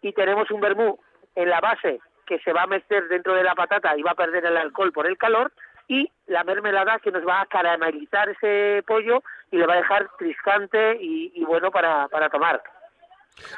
Y 0.02 0.12
tenemos 0.12 0.50
un 0.50 0.60
vermú 0.60 0.98
en 1.34 1.50
la 1.50 1.60
base 1.60 2.00
que 2.26 2.38
se 2.40 2.52
va 2.52 2.62
a 2.62 2.66
meter 2.66 3.08
dentro 3.08 3.34
de 3.34 3.42
la 3.42 3.54
patata 3.54 3.96
y 3.96 4.02
va 4.02 4.12
a 4.12 4.16
perder 4.16 4.44
el 4.44 4.56
alcohol 4.56 4.92
por 4.92 5.06
el 5.06 5.16
calor, 5.16 5.52
y 5.88 6.12
la 6.26 6.44
mermelada 6.44 6.98
que 6.98 7.10
nos 7.10 7.26
va 7.26 7.40
a 7.40 7.46
caramelizar 7.46 8.28
ese 8.28 8.82
pollo 8.86 9.22
y 9.50 9.56
le 9.56 9.66
va 9.66 9.72
a 9.74 9.78
dejar 9.78 10.08
triscante 10.18 10.98
y, 11.00 11.32
y 11.34 11.44
bueno 11.44 11.70
para, 11.70 12.06
para 12.08 12.28
tomar. 12.28 12.62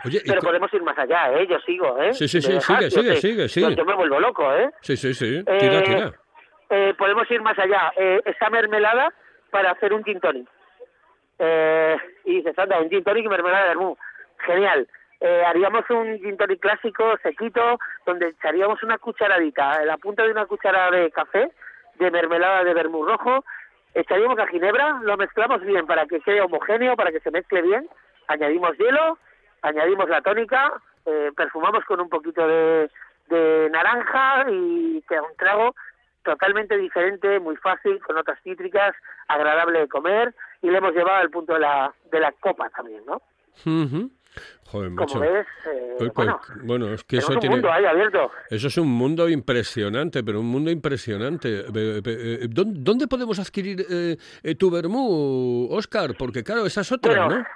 Oye, 0.04 0.20
Pero 0.26 0.40
podemos 0.40 0.72
ir 0.74 0.82
más 0.82 0.98
allá, 0.98 1.32
¿eh? 1.32 1.46
Yo 1.48 1.58
sigo, 1.60 2.00
¿eh? 2.02 2.12
Sí, 2.14 2.28
sí, 2.28 2.36
¿Me 2.38 2.42
sí, 2.42 2.60
sigue, 2.60 2.90
sigue, 2.90 3.16
sigue, 3.16 3.48
sigue. 3.48 3.74
Yo 3.74 3.84
me 3.84 3.94
vuelvo 3.94 4.20
loco, 4.20 4.52
¿eh? 4.54 4.70
Sí, 4.82 4.96
sí, 4.96 5.14
sí. 5.14 5.42
Tira, 5.44 5.78
Eh, 5.78 5.82
tira. 5.82 6.12
eh, 6.70 6.94
podemos 6.98 7.30
ir 7.30 7.40
más 7.42 7.58
allá. 7.58 7.92
Eh, 7.96 8.20
esa 8.24 8.50
mermelada 8.50 9.12
para 9.50 9.72
hacer 9.72 9.92
un 9.92 10.04
gin 10.04 10.20
tonic. 10.20 10.48
Eh, 11.38 11.96
y 12.24 12.36
dices, 12.36 12.58
anda, 12.58 12.78
un 12.80 12.90
gin 12.90 13.02
tonic 13.04 13.24
y 13.24 13.28
mermelada 13.28 13.62
de 13.64 13.68
vermú. 13.70 13.96
Genial. 14.46 14.86
Eh, 15.20 15.42
haríamos 15.46 15.88
un 15.90 16.18
gin 16.20 16.36
tonic 16.36 16.60
clásico, 16.60 17.16
sequito, 17.22 17.78
donde 18.06 18.28
echaríamos 18.28 18.82
una 18.82 18.98
cucharadita, 18.98 19.84
la 19.84 19.96
punta 19.98 20.22
de 20.24 20.30
una 20.32 20.46
cucharada 20.46 20.90
de 20.90 21.10
café, 21.10 21.50
de 21.96 22.10
mermelada 22.10 22.64
de 22.64 22.72
vermú 22.72 23.04
rojo, 23.04 23.44
echaríamos 23.92 24.38
la 24.38 24.46
ginebra, 24.46 25.00
lo 25.02 25.16
mezclamos 25.18 25.60
bien 25.62 25.86
para 25.86 26.06
que 26.06 26.20
quede 26.20 26.40
homogéneo, 26.40 26.96
para 26.96 27.10
que 27.12 27.20
se 27.20 27.30
mezcle 27.30 27.60
bien, 27.60 27.86
añadimos 28.28 28.76
hielo, 28.78 29.18
añadimos 29.62 30.08
la 30.08 30.20
tónica, 30.22 30.72
eh, 31.06 31.30
perfumamos 31.36 31.84
con 31.84 32.00
un 32.00 32.08
poquito 32.08 32.46
de, 32.46 32.90
de 33.28 33.68
naranja 33.70 34.46
y 34.50 35.02
queda 35.08 35.22
un 35.22 35.36
trago 35.36 35.74
totalmente 36.22 36.76
diferente, 36.76 37.40
muy 37.40 37.56
fácil, 37.56 37.98
con 38.00 38.16
notas 38.16 38.38
cítricas, 38.42 38.94
agradable 39.28 39.80
de 39.80 39.88
comer 39.88 40.34
y 40.62 40.70
le 40.70 40.78
hemos 40.78 40.92
llevado 40.92 41.18
al 41.18 41.30
punto 41.30 41.54
de 41.54 41.60
la, 41.60 41.92
de 42.10 42.20
la 42.20 42.32
copa 42.32 42.68
también, 42.70 43.02
¿no? 43.06 43.22
Joder, 44.66 44.94
Como 44.94 45.20
ves, 45.20 45.46
eh, 45.66 45.94
Pues, 45.98 46.12
pues, 46.12 46.14
bueno, 46.14 46.40
bueno, 46.62 46.94
es 46.94 47.02
que 47.02 47.16
eso 47.16 47.32
un 47.32 47.40
tiene... 47.40 47.56
mundo 47.56 47.72
ahí 47.72 47.84
abierto. 47.84 48.30
Eso 48.48 48.68
es 48.68 48.78
un 48.78 48.88
mundo 48.88 49.28
impresionante, 49.28 50.22
pero 50.22 50.40
un 50.40 50.46
mundo 50.46 50.70
impresionante. 50.70 51.64
Eh, 51.74 52.46
¿Dónde, 52.48 53.08
podemos 53.08 53.40
adquirir 53.40 53.84
eh, 53.90 54.54
tu 54.54 54.70
vermú, 54.70 55.66
Oscar? 55.72 56.14
Porque 56.16 56.44
claro, 56.44 56.64
esa 56.66 56.82
es 56.82 56.92
otra, 56.92 57.26
Bueno, 57.26 57.40
¿no? 57.40 57.46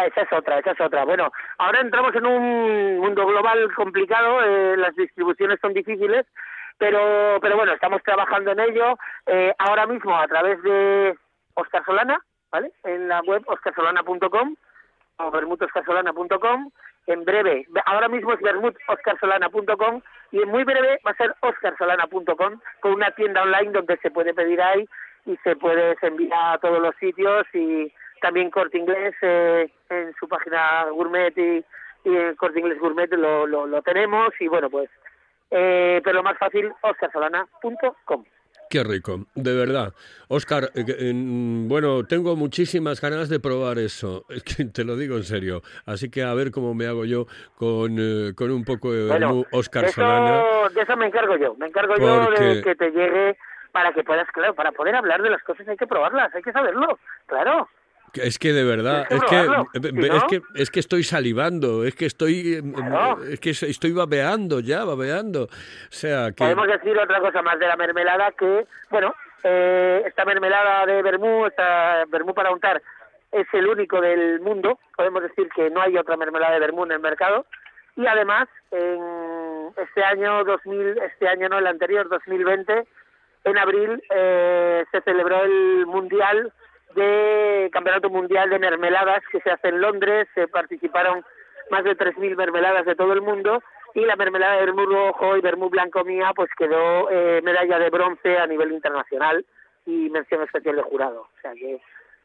Ah, 0.00 0.06
esa 0.06 0.22
es 0.22 0.32
otra, 0.32 0.58
esa 0.58 0.72
es 0.72 0.80
otra. 0.80 1.04
Bueno, 1.04 1.30
ahora 1.58 1.80
entramos 1.80 2.14
en 2.14 2.26
un 2.26 2.98
mundo 2.98 3.26
global 3.26 3.72
complicado, 3.74 4.42
eh, 4.42 4.76
las 4.76 4.94
distribuciones 4.96 5.58
son 5.60 5.72
difíciles, 5.74 6.26
pero, 6.78 7.38
pero 7.40 7.56
bueno, 7.56 7.72
estamos 7.72 8.02
trabajando 8.02 8.52
en 8.52 8.60
ello. 8.60 8.98
Eh, 9.26 9.54
ahora 9.58 9.86
mismo 9.86 10.16
a 10.16 10.26
través 10.26 10.62
de 10.62 11.16
Oscar 11.54 11.84
Solana, 11.84 12.18
¿vale? 12.50 12.72
En 12.84 13.08
la 13.08 13.20
web 13.20 13.42
oscarsolana.com 13.46 14.56
o 15.18 15.30
vermutoscarsolana.com. 15.30 16.70
En 17.06 17.24
breve, 17.24 17.66
ahora 17.86 18.08
mismo 18.08 18.32
es 18.32 18.40
vermutoscarsolana.com 18.40 20.02
y 20.32 20.42
en 20.42 20.48
muy 20.48 20.64
breve 20.64 21.00
va 21.04 21.10
a 21.10 21.16
ser 21.16 21.34
oscarsolana.com 21.40 22.60
con 22.80 22.92
una 22.92 23.10
tienda 23.12 23.42
online 23.42 23.72
donde 23.72 23.96
se 23.98 24.10
puede 24.10 24.32
pedir 24.32 24.60
ahí 24.62 24.86
y 25.26 25.36
se 25.38 25.56
puede 25.56 25.96
enviar 26.02 26.54
a 26.54 26.58
todos 26.58 26.80
los 26.80 26.94
sitios 26.96 27.46
y 27.52 27.92
también 28.20 28.50
Corte 28.50 28.78
Inglés 28.78 29.14
eh, 29.22 29.70
en 29.88 30.14
su 30.18 30.28
página 30.28 30.84
Gourmet 30.90 31.36
y, 31.36 31.64
y 32.08 32.16
en 32.16 32.34
Corte 32.36 32.60
Inglés 32.60 32.78
Gourmet 32.78 33.10
lo, 33.12 33.46
lo, 33.46 33.66
lo 33.66 33.82
tenemos 33.82 34.28
y 34.40 34.48
bueno 34.48 34.70
pues 34.70 34.88
eh, 35.50 36.00
pero 36.04 36.16
lo 36.16 36.22
más 36.22 36.38
fácil 36.38 36.72
oscarsolana.com 36.82 38.24
Qué 38.70 38.84
rico, 38.84 39.26
de 39.34 39.52
verdad. 39.52 39.92
Oscar, 40.28 40.70
eh, 40.76 41.12
bueno, 41.12 42.04
tengo 42.04 42.36
muchísimas 42.36 43.00
ganas 43.00 43.28
de 43.28 43.40
probar 43.40 43.80
eso. 43.80 44.24
Es 44.28 44.44
que 44.44 44.64
te 44.66 44.84
lo 44.84 44.94
digo 44.94 45.16
en 45.16 45.24
serio. 45.24 45.62
Así 45.86 46.08
que 46.08 46.22
a 46.22 46.32
ver 46.34 46.52
cómo 46.52 46.72
me 46.72 46.86
hago 46.86 47.04
yo 47.04 47.26
con, 47.56 47.96
eh, 47.98 48.32
con 48.36 48.52
un 48.52 48.64
poco 48.64 48.92
de 48.92 49.08
Bueno, 49.08 49.42
Oscar 49.50 49.86
eso, 49.86 50.00
Solana. 50.00 50.44
de 50.72 50.82
eso 50.82 50.96
me 50.96 51.06
encargo 51.06 51.36
yo. 51.36 51.56
Me 51.56 51.66
encargo 51.66 51.96
yo 51.96 52.30
de 52.30 52.62
que 52.62 52.76
te 52.76 52.92
llegue 52.92 53.36
para 53.72 53.92
que 53.92 54.04
puedas, 54.04 54.30
claro, 54.30 54.54
para 54.54 54.70
poder 54.70 54.94
hablar 54.94 55.20
de 55.20 55.30
las 55.30 55.42
cosas 55.42 55.66
hay 55.66 55.76
que 55.76 55.88
probarlas, 55.88 56.32
hay 56.32 56.42
que 56.42 56.52
saberlo, 56.52 56.98
claro. 57.26 57.68
Es 58.14 58.38
que 58.38 58.52
de 58.52 58.64
verdad, 58.64 59.06
es 59.10 59.22
que 59.24 59.36
eh, 59.36 60.10
es 60.16 60.24
que 60.24 60.42
es 60.54 60.70
que 60.70 60.80
estoy 60.80 61.02
salivando, 61.04 61.84
es 61.84 61.94
que 61.94 62.06
estoy 62.06 62.54
eh, 62.54 62.62
Claro. 62.74 63.22
es 63.24 63.40
que 63.40 63.50
estoy 63.50 63.92
babeando 63.92 64.60
ya, 64.60 64.84
babeando. 64.84 65.44
O 65.44 65.48
sea, 65.90 66.30
que 66.30 66.44
Podemos 66.44 66.66
decir 66.66 66.98
otra 66.98 67.20
cosa 67.20 67.42
más 67.42 67.58
de 67.58 67.66
la 67.66 67.76
mermelada 67.76 68.32
que, 68.32 68.66
bueno, 68.90 69.14
eh, 69.44 70.02
esta 70.06 70.24
mermelada 70.24 70.86
de 70.86 71.02
vermú, 71.02 71.46
esta 71.46 72.04
vermú 72.08 72.34
para 72.34 72.50
untar, 72.52 72.82
es 73.32 73.46
el 73.52 73.66
único 73.66 74.00
del 74.00 74.40
mundo. 74.40 74.78
Podemos 74.96 75.22
decir 75.22 75.48
que 75.54 75.70
no 75.70 75.80
hay 75.80 75.96
otra 75.96 76.16
mermelada 76.16 76.54
de 76.54 76.60
vermú 76.60 76.84
en 76.84 76.92
el 76.92 77.00
mercado. 77.00 77.46
Y 77.96 78.06
además, 78.06 78.48
en 78.70 79.70
este 79.76 80.02
año 80.02 80.44
2000, 80.44 80.98
este 80.98 81.28
año 81.28 81.48
no, 81.48 81.58
el 81.58 81.66
anterior, 81.66 82.08
2020, 82.08 82.86
en 83.44 83.58
abril 83.58 84.02
eh, 84.10 84.84
se 84.90 85.00
celebró 85.02 85.44
el 85.44 85.86
mundial 85.86 86.52
de 86.94 87.68
campeonato 87.72 88.10
mundial 88.10 88.50
de 88.50 88.58
mermeladas 88.58 89.22
que 89.30 89.40
se 89.40 89.50
hace 89.50 89.68
en 89.68 89.80
Londres. 89.80 90.28
Se 90.34 90.48
participaron 90.48 91.24
más 91.70 91.84
de 91.84 91.96
3.000 91.96 92.36
mermeladas 92.36 92.84
de 92.84 92.96
todo 92.96 93.12
el 93.12 93.22
mundo 93.22 93.62
y 93.94 94.04
la 94.04 94.16
mermelada 94.16 94.54
de 94.54 94.66
vermú 94.66 94.86
rojo 94.86 95.36
y 95.36 95.40
vermú 95.40 95.68
blanco 95.68 96.04
mía 96.04 96.32
pues 96.34 96.50
quedó 96.56 97.10
eh, 97.10 97.40
medalla 97.42 97.78
de 97.78 97.90
bronce 97.90 98.38
a 98.38 98.46
nivel 98.46 98.72
internacional 98.72 99.44
y 99.86 100.10
mención 100.10 100.42
especial 100.42 100.76
de 100.76 100.82
jurado. 100.82 101.22
O 101.22 101.40
sea 101.40 101.52
que 101.54 101.80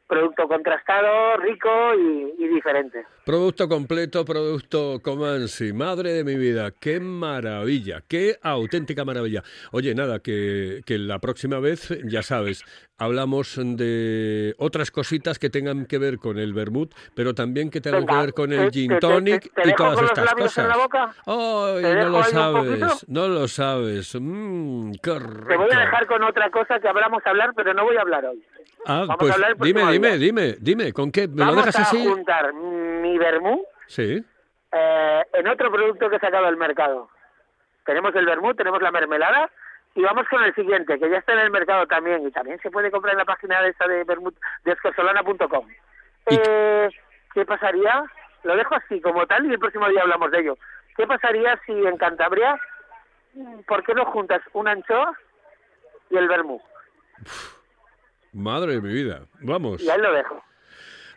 producto 0.07 0.47
contrastado, 0.47 1.37
rico 1.37 1.69
y, 1.95 2.43
y 2.43 2.47
diferente. 2.47 3.05
producto 3.25 3.67
completo, 3.67 4.23
producto 4.23 4.99
Comansi, 5.01 5.73
madre 5.73 6.13
de 6.13 6.23
mi 6.23 6.35
vida, 6.35 6.71
qué 6.79 6.99
maravilla, 6.99 8.03
qué 8.07 8.35
auténtica 8.41 9.03
maravilla. 9.03 9.41
Oye, 9.71 9.95
nada, 9.95 10.19
que, 10.19 10.81
que 10.85 10.99
la 10.99 11.19
próxima 11.19 11.59
vez, 11.59 11.89
ya 12.05 12.21
sabes, 12.21 12.63
hablamos 12.97 13.55
de 13.61 14.55
otras 14.57 14.89
cositas 14.91 15.37
que 15.39 15.49
tengan 15.49 15.85
que 15.85 15.97
ver 15.97 16.17
con 16.17 16.37
el 16.37 16.53
vermut, 16.53 16.93
pero 17.15 17.33
también 17.33 17.69
que 17.69 17.81
tengan 17.81 18.01
Venga, 18.05 18.13
que 18.13 18.25
ver 18.25 18.33
con 18.33 18.53
el 18.53 18.65
te- 18.71 18.71
gin 18.71 18.89
te- 18.91 18.99
tonic 18.99 19.53
te 19.53 19.69
y 19.69 19.73
todas 19.73 20.01
estas 20.01 20.33
cosas. 20.33 20.57
en 20.63 20.69
la 20.69 20.77
boca? 20.77 21.13
Ay, 21.25 21.81
¿Te 21.83 21.95
no 21.95 22.09
lo 22.09 22.23
sabes, 22.23 23.09
no 23.09 23.27
lo 23.27 23.47
sabes. 23.47 24.15
Mm, 24.19 24.91
qué 25.03 25.19
rico. 25.19 25.47
Te 25.47 25.57
voy 25.57 25.69
a 25.73 25.79
dejar 25.79 26.07
con 26.07 26.23
otra 26.23 26.49
cosa 26.49 26.79
que 26.79 26.87
hablamos 26.87 27.21
a 27.25 27.29
hablar, 27.29 27.51
pero 27.55 27.73
no 27.73 27.83
voy 27.83 27.97
a 27.97 28.01
hablar 28.01 28.25
hoy. 28.25 28.43
Ah, 28.85 28.99
Vamos 29.07 29.09
a 29.15 29.17
pues 29.17 29.33
hablar 29.33 29.57
dime, 29.57 29.91
dime, 29.91 30.07
día. 30.09 30.17
dime, 30.17 30.55
dime, 30.59 30.93
¿con 30.93 31.11
qué? 31.11 31.27
¿Me 31.27 31.35
Vamos 31.43 31.55
lo 31.55 31.61
dejas 31.61 31.75
a 31.77 31.81
así? 31.83 32.05
juntar 32.07 32.53
mi 32.53 33.17
vermú 33.17 33.63
Sí. 33.87 34.23
eh, 34.71 35.21
en 35.33 35.47
otro 35.47 35.71
producto 35.71 36.09
que 36.09 36.15
he 36.17 36.19
sacado 36.19 36.45
al 36.45 36.55
mercado. 36.57 37.09
Tenemos 37.85 38.15
el 38.15 38.25
vermú, 38.25 38.53
tenemos 38.55 38.81
la 38.81 38.91
mermelada 38.91 39.49
y 39.95 40.01
vamos 40.01 40.27
con 40.29 40.43
el 40.43 40.53
siguiente, 40.53 40.99
que 40.99 41.09
ya 41.09 41.17
está 41.17 41.33
en 41.33 41.39
el 41.39 41.51
mercado 41.51 41.87
también 41.87 42.27
y 42.27 42.31
también 42.31 42.59
se 42.59 42.69
puede 42.69 42.91
comprar 42.91 43.13
en 43.13 43.19
la 43.19 43.25
página 43.25 43.61
de 43.61 43.69
esa 43.69 43.87
de 43.87 44.03
de 44.03 44.71
escorsolana.com. 44.71 45.67
¿Y 46.29 46.35
Eh, 46.47 46.89
¿Qué 47.33 47.45
pasaría? 47.45 48.03
Lo 48.43 48.55
dejo 48.55 48.75
así 48.75 49.01
como 49.01 49.25
tal 49.25 49.45
y 49.45 49.53
el 49.53 49.59
próximo 49.59 49.89
día 49.89 50.01
hablamos 50.01 50.31
de 50.31 50.39
ello. 50.39 50.57
¿Qué 50.95 51.07
pasaría 51.07 51.59
si 51.65 51.71
en 51.71 51.97
Cantabria, 51.97 52.59
por 53.67 53.83
qué 53.83 53.93
no 53.93 54.05
juntas 54.05 54.41
una 54.53 54.71
anchoa 54.71 55.13
y 56.09 56.17
el 56.17 56.27
vermú? 56.27 56.61
Madre 58.33 58.73
de 58.73 58.81
mi 58.81 58.93
vida, 58.93 59.21
vamos. 59.41 59.81
Y 59.81 59.89
ahí 59.89 59.99
lo 59.99 60.11
dejo. 60.13 60.43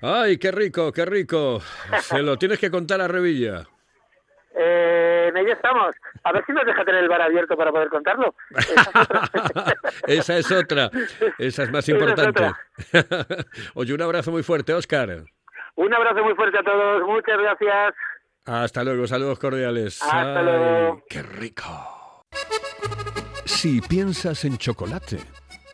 Ay, 0.00 0.38
qué 0.38 0.52
rico, 0.52 0.92
qué 0.92 1.04
rico. 1.04 1.60
Se 2.00 2.22
lo 2.22 2.36
tienes 2.38 2.58
que 2.60 2.70
contar 2.70 3.00
a 3.00 3.08
Revilla. 3.08 3.66
Eh, 4.60 5.28
en 5.28 5.36
ello 5.36 5.52
estamos. 5.52 5.94
A 6.24 6.32
ver 6.32 6.44
si 6.44 6.52
nos 6.52 6.66
deja 6.66 6.84
tener 6.84 7.04
el 7.04 7.08
bar 7.08 7.22
abierto 7.22 7.56
para 7.56 7.70
poder 7.70 7.88
contarlo. 7.88 8.34
Esa 10.06 10.36
es 10.36 10.50
otra. 10.50 10.90
Esa 11.38 11.62
es 11.62 11.70
más 11.70 11.88
es 11.88 11.94
importante. 11.94 12.50
Oye, 13.74 13.94
un 13.94 14.02
abrazo 14.02 14.32
muy 14.32 14.42
fuerte, 14.42 14.74
Óscar. 14.74 15.24
Un 15.76 15.94
abrazo 15.94 16.24
muy 16.24 16.34
fuerte 16.34 16.58
a 16.58 16.62
todos. 16.62 17.02
Muchas 17.06 17.38
gracias. 17.38 17.94
Hasta 18.46 18.82
luego, 18.82 19.06
saludos 19.06 19.38
cordiales. 19.38 20.02
Hasta 20.02 20.38
Ay, 20.40 20.44
luego. 20.44 21.04
¡Qué 21.08 21.22
rico! 21.22 22.24
Si 23.44 23.80
piensas 23.80 24.44
en 24.44 24.58
chocolate, 24.58 25.18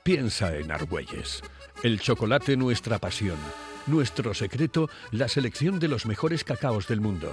piensa 0.02 0.54
en 0.56 0.70
Argüelles. 0.72 1.42
El 1.82 2.00
chocolate 2.00 2.56
nuestra 2.56 2.98
pasión. 2.98 3.38
Nuestro 3.86 4.34
secreto, 4.34 4.88
la 5.10 5.28
selección 5.28 5.78
de 5.78 5.88
los 5.88 6.06
mejores 6.06 6.44
cacaos 6.44 6.88
del 6.88 7.00
mundo. 7.00 7.32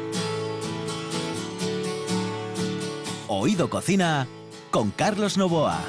Oído 3.41 3.71
Cocina 3.71 4.27
con 4.69 4.91
Carlos 4.91 5.35
Novoa. 5.35 5.79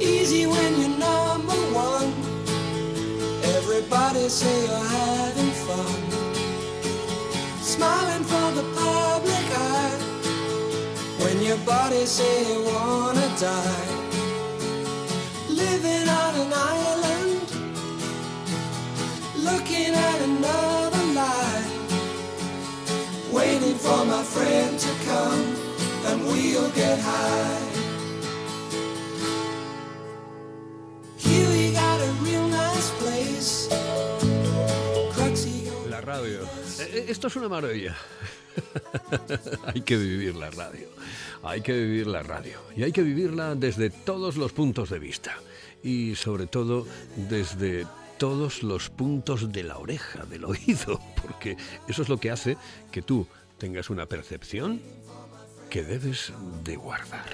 Easy 0.00 0.46
when 0.46 0.80
you're 0.80 0.96
number 0.98 1.60
one. 1.74 2.10
Everybody 3.58 4.30
say 4.30 4.64
you're 4.64 4.88
having 4.98 5.52
fun. 5.66 6.00
Smiling 7.60 8.24
for 8.24 8.48
the 8.58 8.64
public 8.80 9.46
eye. 9.52 9.98
When 11.22 11.42
your 11.42 11.58
body 11.66 12.06
say 12.06 12.48
you 12.48 12.64
wanna 12.64 13.28
die. 13.38 13.88
Living 15.50 16.08
on 16.08 16.34
an 16.40 16.52
island. 16.54 17.13
Looking 19.44 19.92
at 19.94 20.20
another 20.22 21.04
life. 21.12 21.70
Waiting 23.30 23.76
for 23.76 24.04
my 24.06 24.22
friend 24.22 24.78
to 24.78 24.90
come. 25.04 25.44
And 26.06 26.24
we'll 26.24 26.70
get 26.70 26.98
high. 26.98 27.60
We 31.26 31.72
got 31.72 32.00
a 32.00 32.10
real 32.24 32.48
nice 32.48 32.90
place. 33.02 33.68
Cruxy 35.12 35.68
La 35.90 36.00
radio. 36.00 36.42
Eh, 36.80 36.90
eh, 36.94 37.04
Esto 37.08 37.26
es 37.26 37.36
una 37.36 37.48
maravilla. 37.48 37.94
hay 39.66 39.82
que 39.82 39.96
vivir 39.98 40.36
la 40.36 40.50
radio. 40.50 40.88
Hay 41.42 41.60
que 41.60 41.72
vivir 41.74 42.06
la 42.06 42.22
radio. 42.22 42.60
Y 42.76 42.82
hay 42.82 42.92
que 42.92 43.02
vivirla 43.02 43.54
desde 43.54 43.90
todos 43.90 44.36
los 44.36 44.52
puntos 44.52 44.88
de 44.88 44.98
vista. 44.98 45.36
Y 45.82 46.14
sobre 46.14 46.46
todo 46.46 46.86
desde 47.16 47.86
todos 48.24 48.62
los 48.62 48.88
puntos 48.88 49.52
de 49.52 49.64
la 49.64 49.76
oreja, 49.76 50.24
del 50.24 50.44
oído. 50.46 50.98
Porque 51.20 51.58
eso 51.86 52.00
es 52.00 52.08
lo 52.08 52.16
que 52.16 52.30
hace 52.30 52.56
que 52.90 53.02
tú 53.02 53.26
tengas 53.58 53.90
una 53.90 54.06
percepción 54.06 54.80
que 55.68 55.84
debes 55.84 56.32
de 56.64 56.76
guardar. 56.76 57.26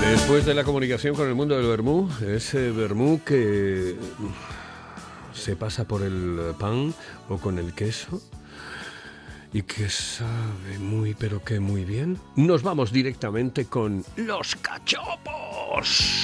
Después 0.00 0.46
de 0.46 0.54
la 0.54 0.64
comunicación 0.64 1.14
con 1.14 1.28
el 1.28 1.34
mundo 1.34 1.54
del 1.54 1.66
vermú, 1.66 2.08
ese 2.26 2.70
vermú 2.70 3.20
que 3.22 3.98
se 5.34 5.54
pasa 5.54 5.84
por 5.84 6.00
el 6.00 6.54
pan 6.58 6.94
o 7.28 7.36
con 7.36 7.58
el 7.58 7.74
queso 7.74 8.22
y 9.52 9.62
que 9.62 9.88
sabe 9.88 10.78
muy 10.78 11.14
pero 11.14 11.42
que 11.42 11.60
muy 11.60 11.84
bien, 11.84 12.18
nos 12.36 12.62
vamos 12.62 12.92
directamente 12.92 13.66
con 13.66 14.04
los 14.16 14.56
cachopos. 14.56 16.22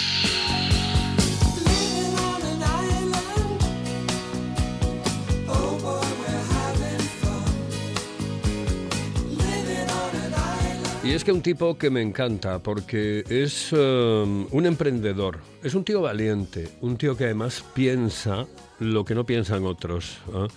Y 11.08 11.12
es 11.12 11.24
que 11.24 11.32
un 11.32 11.40
tipo 11.40 11.78
que 11.78 11.88
me 11.88 12.02
encanta 12.02 12.58
porque 12.58 13.24
es 13.30 13.72
um, 13.72 14.46
un 14.50 14.66
emprendedor, 14.66 15.38
es 15.62 15.74
un 15.74 15.82
tío 15.82 16.02
valiente, 16.02 16.68
un 16.82 16.98
tío 16.98 17.16
que 17.16 17.24
además 17.24 17.64
piensa 17.72 18.46
lo 18.78 19.06
que 19.06 19.14
no 19.14 19.24
piensan 19.24 19.64
otros. 19.64 20.18
¿ah? 20.34 20.48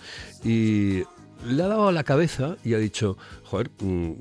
Y 0.44 1.04
le 1.46 1.62
ha 1.62 1.68
dado 1.68 1.88
a 1.88 1.92
la 1.92 2.04
cabeza 2.04 2.56
y 2.64 2.74
ha 2.74 2.78
dicho, 2.78 3.16
joder, 3.44 3.70
mm, 3.80 4.12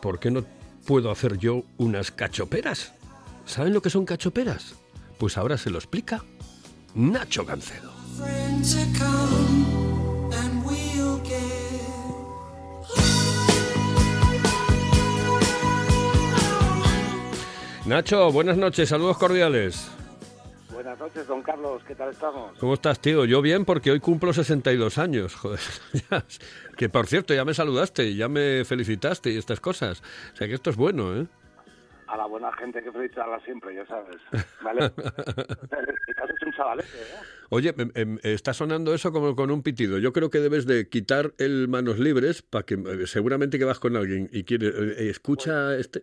¿por 0.00 0.18
qué 0.18 0.30
no 0.30 0.44
puedo 0.86 1.10
hacer 1.10 1.38
yo 1.38 1.64
unas 1.78 2.10
cachoperas? 2.10 2.92
¿Saben 3.44 3.72
lo 3.72 3.82
que 3.82 3.90
son 3.90 4.04
cachoperas? 4.04 4.74
Pues 5.18 5.38
ahora 5.38 5.56
se 5.56 5.70
lo 5.70 5.78
explica 5.78 6.22
Nacho 6.94 7.44
Gancedo. 7.44 7.92
Nacho, 17.84 18.32
buenas 18.32 18.56
noches, 18.56 18.88
saludos 18.88 19.16
cordiales. 19.16 19.88
Buenas 20.76 20.98
noches, 20.98 21.26
don 21.26 21.40
Carlos, 21.40 21.82
¿qué 21.88 21.94
tal 21.94 22.10
estamos? 22.10 22.58
¿Cómo 22.58 22.74
estás, 22.74 23.00
tío? 23.00 23.24
Yo 23.24 23.40
bien 23.40 23.64
porque 23.64 23.90
hoy 23.90 23.98
cumplo 23.98 24.34
62 24.34 24.98
años, 24.98 25.34
joder. 25.40 25.58
Que 26.76 26.90
por 26.90 27.06
cierto, 27.06 27.32
ya 27.32 27.46
me 27.46 27.54
saludaste 27.54 28.04
y 28.04 28.16
ya 28.18 28.28
me 28.28 28.62
felicitaste 28.62 29.30
y 29.30 29.38
estas 29.38 29.58
cosas. 29.58 30.02
O 30.34 30.36
sea 30.36 30.46
que 30.46 30.52
esto 30.52 30.68
es 30.68 30.76
bueno, 30.76 31.16
¿eh? 31.16 31.26
A 32.08 32.18
la 32.18 32.26
buena 32.26 32.52
gente 32.52 32.82
que 32.82 32.92
felicitarla 32.92 33.40
siempre, 33.40 33.74
ya 33.74 33.86
sabes. 33.86 34.16
¿Vale? 34.62 34.84
Estás 34.84 36.28
hecho 36.28 36.44
un 36.44 36.52
chavalete, 36.52 36.88
¿eh? 36.88 37.24
Oye, 37.48 37.74
em, 37.78 37.90
em, 37.94 38.18
está 38.22 38.52
sonando 38.52 38.92
eso 38.92 39.12
como 39.12 39.34
con 39.34 39.50
un 39.50 39.62
pitido. 39.62 39.96
Yo 39.96 40.12
creo 40.12 40.28
que 40.28 40.40
debes 40.40 40.66
de 40.66 40.90
quitar 40.90 41.32
el 41.38 41.68
manos 41.68 41.98
libres 41.98 42.42
para 42.42 42.66
que 42.66 42.74
eh, 42.74 43.06
seguramente 43.06 43.58
que 43.58 43.64
vas 43.64 43.80
con 43.80 43.96
alguien 43.96 44.28
y 44.30 44.44
quiere 44.44 44.68
eh, 44.68 45.08
escucha 45.08 45.74
este. 45.74 46.02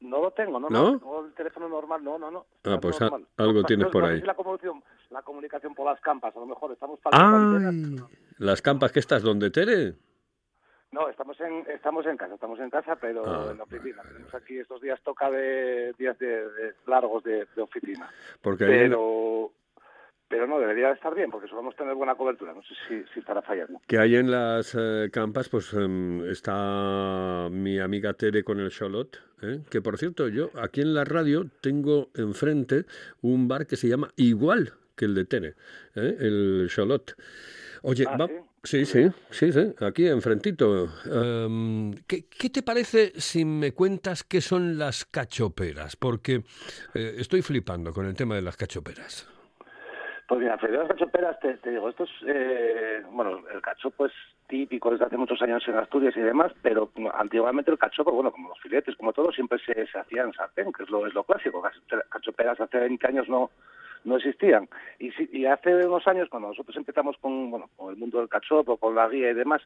No 0.00 0.20
lo 0.20 0.30
tengo, 0.32 0.58
no, 0.60 0.68
¿No? 0.68 0.92
no. 0.92 0.98
Tengo 0.98 1.24
el 1.26 1.32
teléfono 1.34 1.68
normal, 1.68 2.02
no, 2.04 2.18
no, 2.18 2.30
no. 2.30 2.46
Ah, 2.64 2.78
pues 2.80 3.00
a- 3.00 3.04
normal. 3.04 3.26
algo 3.38 3.60
No, 3.60 3.64
tienes 3.64 3.86
no, 3.86 3.90
por 3.90 4.02
no 4.02 4.08
ahí. 4.08 4.20
la 4.20 4.34
comunicación, 4.34 4.82
la 5.10 5.22
comunicación 5.22 5.74
por 5.74 5.86
las 5.86 6.00
campas, 6.00 6.34
a 6.36 6.40
lo 6.40 6.46
mejor 6.46 6.72
estamos 6.72 7.00
para. 7.00 7.18
Las 8.38 8.60
campas 8.62 8.92
que 8.92 9.00
estás, 9.00 9.22
donde 9.22 9.50
Tere? 9.50 9.94
No, 10.90 11.08
estamos 11.08 11.40
en, 11.40 11.64
estamos 11.70 12.04
en 12.04 12.18
casa, 12.18 12.34
estamos 12.34 12.60
en 12.60 12.68
casa, 12.68 12.96
pero 12.96 13.24
Ah, 13.26 13.48
en 13.52 13.56
la 13.56 13.64
oficina. 13.64 14.02
Tenemos 14.02 14.34
aquí 14.34 14.58
estos 14.58 14.80
días 14.82 15.00
toca 15.02 15.30
de 15.30 15.94
días 15.98 16.18
de, 16.18 16.26
de 16.50 16.74
largos 16.86 17.24
de, 17.24 17.46
de 17.56 17.62
oficina. 17.62 18.10
Porque 18.42 18.66
Pero, 18.66 19.52
pero 20.32 20.46
no, 20.46 20.58
debería 20.58 20.88
de 20.88 20.94
estar 20.94 21.14
bien, 21.14 21.30
porque 21.30 21.46
solemos 21.46 21.76
tener 21.76 21.94
buena 21.94 22.14
cobertura. 22.14 22.54
No 22.54 22.62
sé 22.62 22.74
si, 22.88 23.04
si 23.12 23.20
estará 23.20 23.42
fallando. 23.42 23.82
que 23.86 23.98
hay 23.98 24.16
en 24.16 24.30
las 24.30 24.74
eh, 24.74 25.10
campas, 25.12 25.50
pues 25.50 25.70
em, 25.74 26.24
está 26.24 27.48
mi 27.50 27.78
amiga 27.78 28.14
Tere 28.14 28.42
con 28.42 28.58
el 28.58 28.70
Charlotte, 28.70 29.18
¿eh? 29.42 29.60
que 29.68 29.82
por 29.82 29.98
cierto, 29.98 30.28
yo 30.28 30.48
aquí 30.58 30.80
en 30.80 30.94
la 30.94 31.04
radio 31.04 31.44
tengo 31.60 32.08
enfrente 32.14 32.86
un 33.20 33.46
bar 33.46 33.66
que 33.66 33.76
se 33.76 33.88
llama 33.88 34.08
igual 34.16 34.72
que 34.96 35.04
el 35.04 35.14
de 35.14 35.26
Tere, 35.26 35.48
¿eh? 35.96 36.16
el 36.18 36.68
Charlotte. 36.74 37.14
Oye, 37.82 38.06
Ah, 38.08 38.16
va- 38.16 38.28
¿sí? 38.62 38.84
sí, 38.84 38.86
sí, 38.86 39.10
sí, 39.30 39.52
sí, 39.52 39.74
aquí 39.80 40.06
enfrentito. 40.06 40.88
Em, 41.12 41.92
¿qué, 42.06 42.24
qué 42.26 42.48
te 42.48 42.62
parece 42.62 43.12
si 43.20 43.44
me 43.44 43.72
cuentas 43.72 44.24
qué 44.24 44.40
son 44.40 44.78
las 44.78 45.04
cachoperas? 45.04 45.96
Porque 45.96 46.42
eh, 46.94 47.16
estoy 47.18 47.42
flipando 47.42 47.92
con 47.92 48.06
el 48.06 48.14
tema 48.14 48.34
de 48.36 48.40
las 48.42 48.56
cachoperas. 48.56 49.28
Pues 50.32 50.40
mira, 50.40 50.56
cachoperas, 50.88 51.38
te, 51.40 51.70
digo, 51.70 51.90
esto 51.90 52.04
es, 52.04 52.10
eh, 52.26 53.02
bueno, 53.10 53.42
el 53.52 53.60
cachopo 53.60 54.06
es 54.06 54.12
típico 54.48 54.90
desde 54.90 55.04
hace 55.04 55.18
muchos 55.18 55.42
años 55.42 55.62
en 55.68 55.76
Asturias 55.76 56.16
y 56.16 56.20
demás, 56.22 56.50
pero 56.62 56.90
antiguamente 57.12 57.70
el 57.70 57.76
cachopo, 57.76 58.12
bueno, 58.12 58.30
como 58.32 58.48
los 58.48 58.58
filetes, 58.60 58.96
como 58.96 59.12
todo, 59.12 59.30
siempre 59.30 59.58
se, 59.58 59.86
se 59.88 59.98
hacía 59.98 60.22
en 60.22 60.32
sartén, 60.32 60.72
que 60.72 60.84
es 60.84 60.88
lo, 60.88 61.02
clásico. 61.24 61.62
Cachoperas 62.08 62.58
hace 62.58 62.78
20 62.78 63.06
años 63.08 63.28
no 63.28 63.50
no 64.04 64.16
existían. 64.16 64.70
Y, 64.98 65.10
si- 65.10 65.28
y 65.32 65.44
hace 65.44 65.86
unos 65.86 66.08
años, 66.08 66.30
cuando 66.30 66.48
nosotros 66.48 66.74
empezamos 66.78 67.18
con, 67.18 67.50
bueno, 67.50 67.68
con 67.76 67.90
el 67.92 67.98
mundo 67.98 68.18
del 68.20 68.30
cachopo, 68.30 68.78
con 68.78 68.94
la 68.94 69.08
guía 69.10 69.32
y 69.32 69.34
demás, 69.34 69.60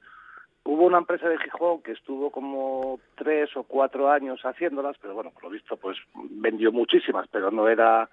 hubo 0.64 0.85
una 0.87 0.98
empresa 0.98 1.29
de 1.29 1.38
Gijón 1.38 1.81
que 1.85 1.92
estuvo 1.92 2.33
como 2.33 2.98
tres 3.14 3.57
o 3.57 3.62
cuatro 3.62 4.11
años 4.11 4.40
haciéndolas, 4.44 4.96
pero 5.00 5.14
bueno, 5.14 5.31
por 5.31 5.44
lo 5.44 5.50
visto, 5.50 5.76
pues 5.76 5.96
vendió 6.16 6.72
muchísimas, 6.72 7.29
pero 7.29 7.52
no 7.52 7.68
era 7.68 8.11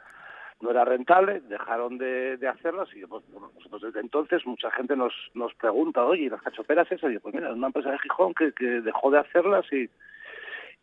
no 0.63 0.71
era 0.71 0.85
rentable, 0.85 1.41
dejaron 1.41 1.97
de, 1.97 2.39
hacerlas 2.47 2.87
y 2.95 3.05
pues, 3.05 3.23
nosotros 3.29 3.81
desde 3.81 3.99
entonces 3.99 4.45
mucha 4.45 4.71
gente 4.71 4.95
nos, 4.95 5.13
nos 5.33 5.53
pregunta, 5.55 6.05
oye, 6.05 6.23
¿y 6.23 6.29
las 6.29 6.41
cachoperas 6.41 6.89
esas? 6.91 7.11
Y 7.11 7.19
pues 7.19 7.35
mira, 7.35 7.49
es 7.49 7.55
una 7.55 7.67
empresa 7.67 7.91
de 7.91 7.99
Gijón 7.99 8.33
que, 8.33 8.51
dejó 8.81 9.11
de 9.11 9.19
hacerlas 9.19 9.65
y, 9.73 9.89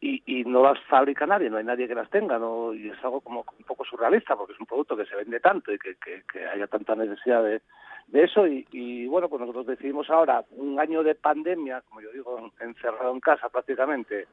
y, 0.00 0.44
no 0.44 0.62
las 0.62 0.78
fabrica 0.84 1.26
nadie, 1.26 1.48
no 1.48 1.56
hay 1.56 1.64
nadie 1.64 1.88
que 1.88 1.94
las 1.94 2.10
tenga, 2.10 2.38
¿no? 2.38 2.74
y 2.74 2.90
es 2.90 3.02
algo 3.02 3.20
como 3.22 3.44
un 3.58 3.64
poco 3.64 3.84
surrealista 3.84 4.36
porque 4.36 4.52
es 4.52 4.60
un 4.60 4.66
producto 4.66 4.96
que 4.96 5.06
se 5.06 5.16
vende 5.16 5.40
tanto 5.40 5.72
y 5.72 5.78
que, 5.78 5.96
que, 5.96 6.46
haya 6.46 6.66
tanta 6.66 6.94
necesidad 6.94 7.42
de, 7.42 7.62
de 8.08 8.24
eso 8.24 8.46
y, 8.46 8.66
y, 8.72 9.06
bueno, 9.06 9.28
pues 9.30 9.40
nosotros 9.40 9.66
decidimos 9.66 10.10
ahora, 10.10 10.44
un 10.52 10.78
año 10.78 11.02
de 11.02 11.14
pandemia, 11.14 11.82
como 11.88 12.02
yo 12.02 12.12
digo, 12.12 12.38
en- 12.38 12.68
encerrado 12.68 13.12
en 13.12 13.20
casa 13.20 13.48
prácticamente, 13.48 14.26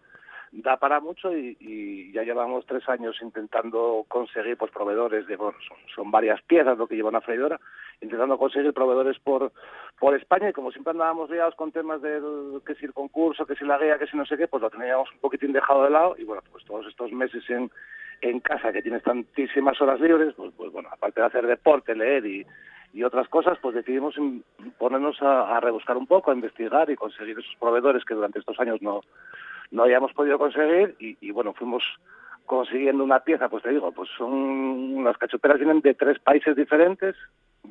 da 0.51 0.77
para 0.77 0.99
mucho 0.99 1.35
y, 1.35 2.11
ya 2.13 2.23
llevamos 2.23 2.65
tres 2.65 2.87
años 2.89 3.17
intentando 3.21 4.05
conseguir 4.07 4.57
pues 4.57 4.71
proveedores 4.71 5.27
de, 5.27 5.35
bueno, 5.35 5.57
son, 5.67 5.77
son 5.93 6.11
varias 6.11 6.41
piezas 6.43 6.77
lo 6.77 6.87
que 6.87 6.95
lleva 6.95 7.09
una 7.09 7.21
freidora, 7.21 7.59
intentando 8.01 8.37
conseguir 8.37 8.73
proveedores 8.73 9.19
por 9.19 9.51
por 9.99 10.15
España 10.15 10.49
y 10.49 10.53
como 10.53 10.71
siempre 10.71 10.91
andábamos 10.91 11.29
liados 11.29 11.55
con 11.55 11.71
temas 11.71 12.01
del 12.01 12.61
que 12.65 12.75
si 12.75 12.85
el 12.85 12.93
concurso, 12.93 13.45
que 13.45 13.55
si 13.55 13.65
la 13.65 13.79
guía, 13.79 13.97
que 13.97 14.05
si 14.05 14.15
no 14.15 14.25
sé 14.25 14.37
qué, 14.37 14.47
pues 14.47 14.61
lo 14.61 14.69
teníamos 14.69 15.11
un 15.11 15.19
poquitín 15.19 15.53
dejado 15.53 15.83
de 15.83 15.89
lado 15.89 16.15
y 16.17 16.23
bueno, 16.23 16.43
pues 16.51 16.63
todos 16.65 16.85
estos 16.85 17.11
meses 17.11 17.43
en, 17.49 17.71
en 18.21 18.39
casa 18.39 18.71
que 18.71 18.83
tienes 18.83 19.03
tantísimas 19.03 19.81
horas 19.81 19.99
libres, 19.99 20.33
pues, 20.35 20.53
pues 20.55 20.71
bueno, 20.71 20.89
aparte 20.91 21.21
de 21.21 21.27
hacer 21.27 21.47
deporte, 21.47 21.95
leer 21.95 22.25
y, 22.25 22.45
y 22.93 23.03
otras 23.03 23.27
cosas, 23.27 23.57
pues 23.59 23.75
decidimos 23.75 24.15
ponernos 24.77 25.19
a, 25.21 25.57
a 25.57 25.59
rebuscar 25.59 25.97
un 25.97 26.07
poco, 26.07 26.29
a 26.29 26.35
investigar 26.35 26.89
y 26.91 26.95
conseguir 26.95 27.39
esos 27.39 27.55
proveedores 27.59 28.05
que 28.05 28.13
durante 28.13 28.39
estos 28.39 28.59
años 28.59 28.81
no, 28.81 29.01
no 29.71 29.83
habíamos 29.83 30.13
podido 30.13 30.37
conseguir 30.37 30.95
y, 30.99 31.31
bueno, 31.31 31.53
fuimos 31.53 31.83
consiguiendo 32.45 33.03
una 33.03 33.19
pieza, 33.19 33.49
pues 33.49 33.63
te 33.63 33.71
digo, 33.71 33.91
pues 33.91 34.09
son 34.17 35.03
las 35.03 35.17
cachoperas 35.17 35.57
vienen 35.57 35.81
de 35.81 35.93
tres 35.93 36.17
países 36.19 36.55
diferentes, 36.55 37.15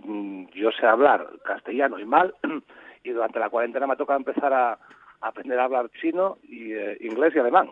Mm, 0.05 0.47
yo 0.55 0.71
sé 0.73 0.87
hablar 0.87 1.27
castellano 1.45 1.99
y 1.99 2.05
mal 2.05 2.35
y 3.05 3.11
durante 3.11 3.39
la 3.39 3.51
cuarentena 3.51 3.87
me 3.87 3.95
ha 3.95 3.97
tocado 3.97 4.19
empezar 4.19 4.53
a, 4.53 4.79
aprender 5.21 5.59
a 5.59 5.65
hablar 5.65 5.91
chino 6.01 6.39
y 6.43 6.73
eh, 6.73 6.99
inglés 7.01 7.35
y 7.35 7.39
alemán. 7.39 7.71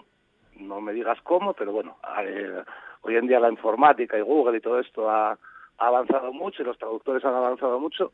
No 0.56 0.80
me 0.80 0.92
digas 0.92 1.18
cómo, 1.22 1.52
pero 1.52 1.72
bueno, 1.72 1.96
eh, 2.22 2.62
hoy 3.02 3.16
en 3.16 3.26
día 3.26 3.40
la 3.40 3.50
informática 3.50 4.16
y 4.16 4.22
Google 4.22 4.58
y 4.58 4.60
todo 4.60 4.78
esto 4.78 5.10
ha 5.10 5.36
avanzado 5.78 6.32
mucho 6.32 6.62
y 6.62 6.64
los 6.64 6.78
traductores 6.78 7.24
han 7.24 7.34
avanzado 7.34 7.78
mucho. 7.80 8.12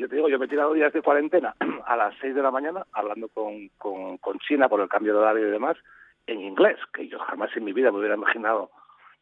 Yo 0.00 0.08
te 0.08 0.16
digo, 0.16 0.30
yo 0.30 0.38
me 0.38 0.46
he 0.46 0.48
tirado 0.48 0.72
días 0.72 0.94
de 0.94 1.02
cuarentena 1.02 1.54
a 1.84 1.94
las 1.94 2.14
6 2.22 2.34
de 2.34 2.42
la 2.42 2.50
mañana 2.50 2.86
hablando 2.94 3.28
con, 3.28 3.68
con, 3.76 4.38
China 4.38 4.66
por 4.66 4.80
el 4.80 4.88
cambio 4.88 5.12
de 5.12 5.18
horario 5.18 5.46
y 5.46 5.50
demás 5.50 5.76
en 6.26 6.40
inglés, 6.40 6.78
que 6.94 7.06
yo 7.06 7.18
jamás 7.18 7.54
en 7.54 7.64
mi 7.64 7.74
vida 7.74 7.92
me 7.92 7.98
hubiera 7.98 8.14
imaginado 8.14 8.70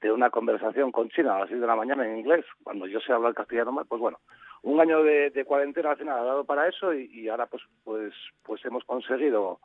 de 0.00 0.12
una 0.12 0.30
conversación 0.30 0.92
con 0.92 1.08
China 1.08 1.34
a 1.34 1.40
las 1.40 1.48
6 1.48 1.60
de 1.60 1.66
la 1.66 1.74
mañana 1.74 2.06
en 2.06 2.18
inglés, 2.18 2.44
cuando 2.62 2.86
yo 2.86 3.00
sé 3.00 3.12
hablar 3.12 3.34
castellano 3.34 3.72
mal, 3.72 3.86
pues 3.88 4.00
bueno, 4.00 4.20
un 4.62 4.80
año 4.80 5.02
de, 5.02 5.44
cuarentena 5.44 5.90
al 5.90 5.96
final 5.96 6.16
ha 6.16 6.22
dado 6.22 6.44
para 6.44 6.68
eso 6.68 6.94
y, 6.94 7.10
y 7.12 7.28
ahora 7.28 7.46
pues 7.46 7.64
pues 7.82 8.14
pues 8.44 8.64
hemos 8.64 8.84
conseguido 8.84 9.58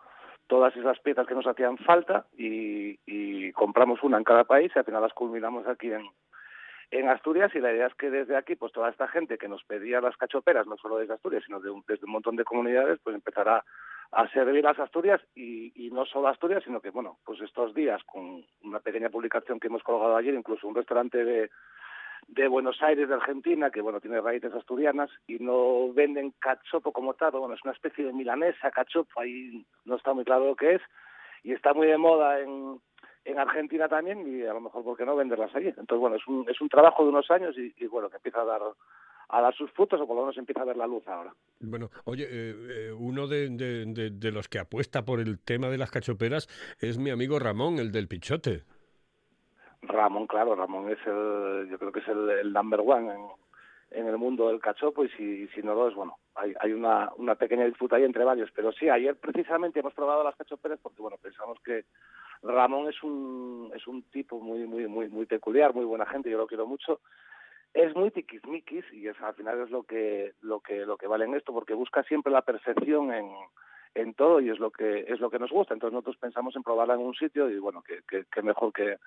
todas 0.48 0.76
esas 0.76 1.00
piezas 1.02 1.28
que 1.28 1.36
nos 1.36 1.46
hacían 1.46 1.78
falta 1.78 2.26
y, 2.36 2.98
y 3.06 3.52
compramos 3.52 4.02
una 4.02 4.18
en 4.18 4.24
cada 4.24 4.46
país 4.46 4.72
y 4.76 4.80
al 4.80 4.86
final 4.86 5.04
las 5.04 5.14
culminamos 5.14 5.68
aquí 5.68 5.92
en, 5.92 6.10
en 7.00 7.10
Asturias 7.10 7.52
y 7.56 7.60
la 7.60 7.74
idea 7.74 7.88
es 7.88 7.96
que 7.96 8.12
desde 8.12 8.38
aquí 8.38 8.56
pues 8.56 8.72
toda 8.72 8.90
esta 8.90 9.08
gente 9.08 9.40
que 9.40 9.48
nos 9.48 9.64
pedía 9.64 10.00
las 10.00 10.16
cachoperas 10.16 10.68
no 10.68 10.78
solo 10.78 10.98
desde 10.98 11.16
Asturias 11.16 11.44
sino 11.44 11.60
de 11.60 11.72
un, 11.72 11.84
desde 11.88 12.06
un 12.06 12.12
montón 12.12 12.36
de 12.36 12.44
comunidades 12.44 13.00
pues 13.04 13.16
empezará 13.16 13.64
a 14.12 14.28
servir 14.30 14.64
las 14.64 14.78
Asturias 14.78 15.20
y, 15.34 15.90
no 15.92 16.06
solo 16.06 16.28
Asturias 16.28 16.64
sino 16.64 16.82
que 16.82 16.92
bueno 16.92 17.18
pues 17.26 17.42
estos 17.42 17.74
días 17.74 18.04
con 18.04 18.46
una 18.62 18.80
pequeña 18.80 19.10
publicación 19.10 19.60
que 19.60 19.68
hemos 19.68 19.82
colgado 19.82 20.16
ayer 20.16 20.36
incluso 20.36 20.68
un 20.68 20.76
restaurante 20.76 21.24
de 21.26 21.50
de 22.26 22.48
Buenos 22.48 22.82
Aires, 22.82 23.10
de 23.10 23.16
Argentina, 23.16 23.70
que 23.70 23.82
bueno, 23.82 24.00
tiene 24.00 24.22
raíces 24.22 24.54
asturianas 24.54 25.10
y 25.28 25.40
no 25.40 25.92
venden 25.92 26.32
cachopo 26.40 26.94
como 26.94 27.16
tal, 27.16 27.32
bueno, 27.32 27.54
es 27.54 27.64
una 27.66 27.74
especie 27.74 28.06
de 28.06 28.14
milanesa, 28.14 28.72
cachopo, 28.72 29.20
ahí 29.20 29.66
no 29.84 29.98
está 29.98 30.14
muy 30.14 30.24
claro 30.24 30.46
lo 30.46 30.56
que 30.56 30.76
es, 30.76 30.82
y 31.44 31.52
está 31.52 31.74
muy 31.74 31.88
de 31.88 31.98
moda 31.98 32.40
en, 32.40 32.80
en 33.26 33.40
Argentina 33.40 33.88
también, 33.88 34.26
y 34.28 34.44
a 34.46 34.54
lo 34.54 34.62
mejor, 34.62 34.84
¿por 34.84 34.98
qué 34.98 35.06
no 35.06 35.16
venderlas 35.16 35.54
allí? 35.56 35.68
Entonces, 35.68 35.98
bueno, 36.00 36.16
es 36.18 36.28
un, 36.28 36.48
es 36.50 36.60
un 36.62 36.70
trabajo 36.70 37.04
de 37.04 37.10
unos 37.10 37.30
años 37.32 37.56
y, 37.58 37.74
y 37.78 37.88
bueno, 37.88 38.10
que 38.10 38.18
empieza 38.18 38.42
a 38.42 38.46
dar 38.46 38.62
a 39.30 39.42
dar 39.42 39.56
sus 39.56 39.72
frutos 39.72 40.00
o 40.00 40.06
por 40.06 40.16
lo 40.16 40.24
menos 40.24 40.38
empieza 40.38 40.62
a 40.62 40.66
ver 40.66 40.78
la 40.78 40.86
luz 40.86 41.08
ahora. 41.08 41.34
Bueno, 41.60 41.90
oye, 42.04 42.26
eh, 42.30 42.56
eh, 42.90 42.92
uno 42.92 43.26
de, 43.26 43.50
de- 43.50 43.86
de- 43.88 44.10
de 44.12 44.32
los 44.32 44.48
que 44.48 44.60
apuesta 44.60 45.06
por 45.06 45.20
el 45.20 45.40
tema 45.40 45.70
de 45.70 45.78
las 45.80 45.90
cachoperas 45.90 46.48
es 46.80 47.00
mi 47.00 47.10
amigo 47.10 47.40
Ramón, 47.40 47.80
el 47.80 47.92
del 47.92 48.08
Pichote. 48.08 48.64
Ramón, 49.84 50.28
claro, 50.28 50.56
Ramón 50.56 50.90
es 50.92 51.00
el, 51.08 51.68
yo 51.70 51.80
creo 51.80 51.92
que 51.92 52.00
es 52.02 52.08
el, 52.08 52.30
el 52.30 52.54
number 52.54 52.82
one 52.82 53.12
en, 53.12 54.02
en 54.02 54.08
el 54.08 54.18
mundo 54.18 54.50
del 54.50 54.60
cachopo 54.60 55.04
y 55.04 55.10
si, 55.10 55.48
si 55.48 55.62
no 55.62 55.74
lo 55.74 55.88
es, 55.90 55.96
bueno, 55.96 56.18
hay, 56.36 56.54
hay 56.60 56.72
una, 56.74 57.12
una 57.18 57.36
pequeña 57.36 57.66
disputa 57.66 57.96
ahí 57.96 58.04
entre 58.04 58.24
varios. 58.24 58.52
Pero 58.56 58.72
sí, 58.72 58.88
ayer 58.90 59.16
precisamente 59.16 59.80
hemos 59.80 59.94
probado 59.94 60.24
las 60.24 60.36
cachoperas 60.36 60.80
porque, 60.82 61.02
bueno, 61.02 61.18
pensamos 61.22 61.58
que 61.66 61.86
Ramón 62.44 62.90
es 62.90 63.02
un, 63.04 63.72
es 63.74 63.88
un 63.88 64.04
tipo 64.04 64.40
muy, 64.40 64.66
muy, 64.66 64.88
muy, 64.88 65.08
muy 65.10 65.26
peculiar, 65.26 65.74
muy 65.74 65.86
buena 65.86 66.06
gente, 66.06 66.30
yo 66.30 66.38
lo 66.38 66.48
quiero 66.48 66.68
mucho. 66.68 67.00
Es 67.74 67.96
muy 67.96 68.12
tiquismiquis 68.12 68.86
y 68.94 69.08
es, 69.08 69.20
al 69.22 69.34
final 69.34 69.62
es 69.62 69.72
lo 69.72 69.84
que, 69.84 70.34
lo 70.42 70.60
que, 70.60 70.86
lo 70.86 70.98
que 70.98 71.08
vale 71.08 71.26
en 71.26 71.36
esto 71.36 71.54
porque 71.54 71.74
busca 71.74 72.04
siempre 72.04 72.32
la 72.32 72.42
perfección 72.42 73.12
en, 73.14 73.32
en 73.96 74.14
todo 74.14 74.40
y 74.42 74.50
es 74.50 74.60
lo 74.60 74.72
que, 74.72 75.06
es 75.08 75.20
lo 75.20 75.30
que 75.30 75.40
nos 75.40 75.52
gusta. 75.52 75.74
Entonces 75.74 75.94
nosotros 75.94 76.18
pensamos 76.18 76.56
en 76.56 76.64
probarla 76.64 76.94
en 76.96 77.00
un 77.00 77.16
sitio 77.16 77.50
y, 77.50 77.58
bueno, 77.58 77.82
que, 77.82 78.02
que, 78.08 78.26
que 78.26 78.42
mejor 78.44 78.72
que, 78.74 78.98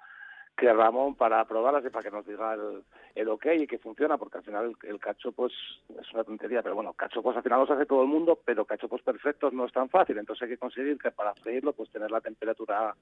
que 0.57 0.73
Ramón 0.73 1.15
para 1.15 1.45
probarlas 1.45 1.85
y 1.85 1.91
para 1.91 2.03
que 2.03 2.11
nos 2.11 2.27
diga 2.27 2.55
el, 2.55 2.83
el 3.15 3.29
ok 3.29 3.47
y 3.59 3.67
que 3.67 3.79
funciona, 3.79 4.17
porque 4.17 4.39
al 4.39 4.45
final 4.45 4.75
el, 4.83 4.91
el 4.91 4.99
cachopo 4.99 5.47
es, 5.47 5.53
es 6.01 6.13
una 6.15 6.25
tontería, 6.25 6.63
pero 6.63 6.75
bueno, 6.75 6.95
cachopos 6.95 7.37
al 7.37 7.43
final 7.43 7.61
los 7.61 7.71
hace 7.71 7.85
todo 7.85 8.03
el 8.03 8.09
mundo, 8.09 8.41
pero 8.43 8.65
cachopos 8.65 9.03
perfectos 9.03 9.53
no 9.53 9.67
es 9.67 9.73
tan 9.73 9.91
fácil, 9.91 10.17
entonces 10.17 10.45
hay 10.45 10.49
que 10.49 10.59
conseguir 10.59 10.99
que 10.99 11.11
para 11.11 11.35
freírlo 11.35 11.75
pues 11.75 11.91
tener 11.91 12.11
la 12.11 12.23
temperatura 12.23 12.95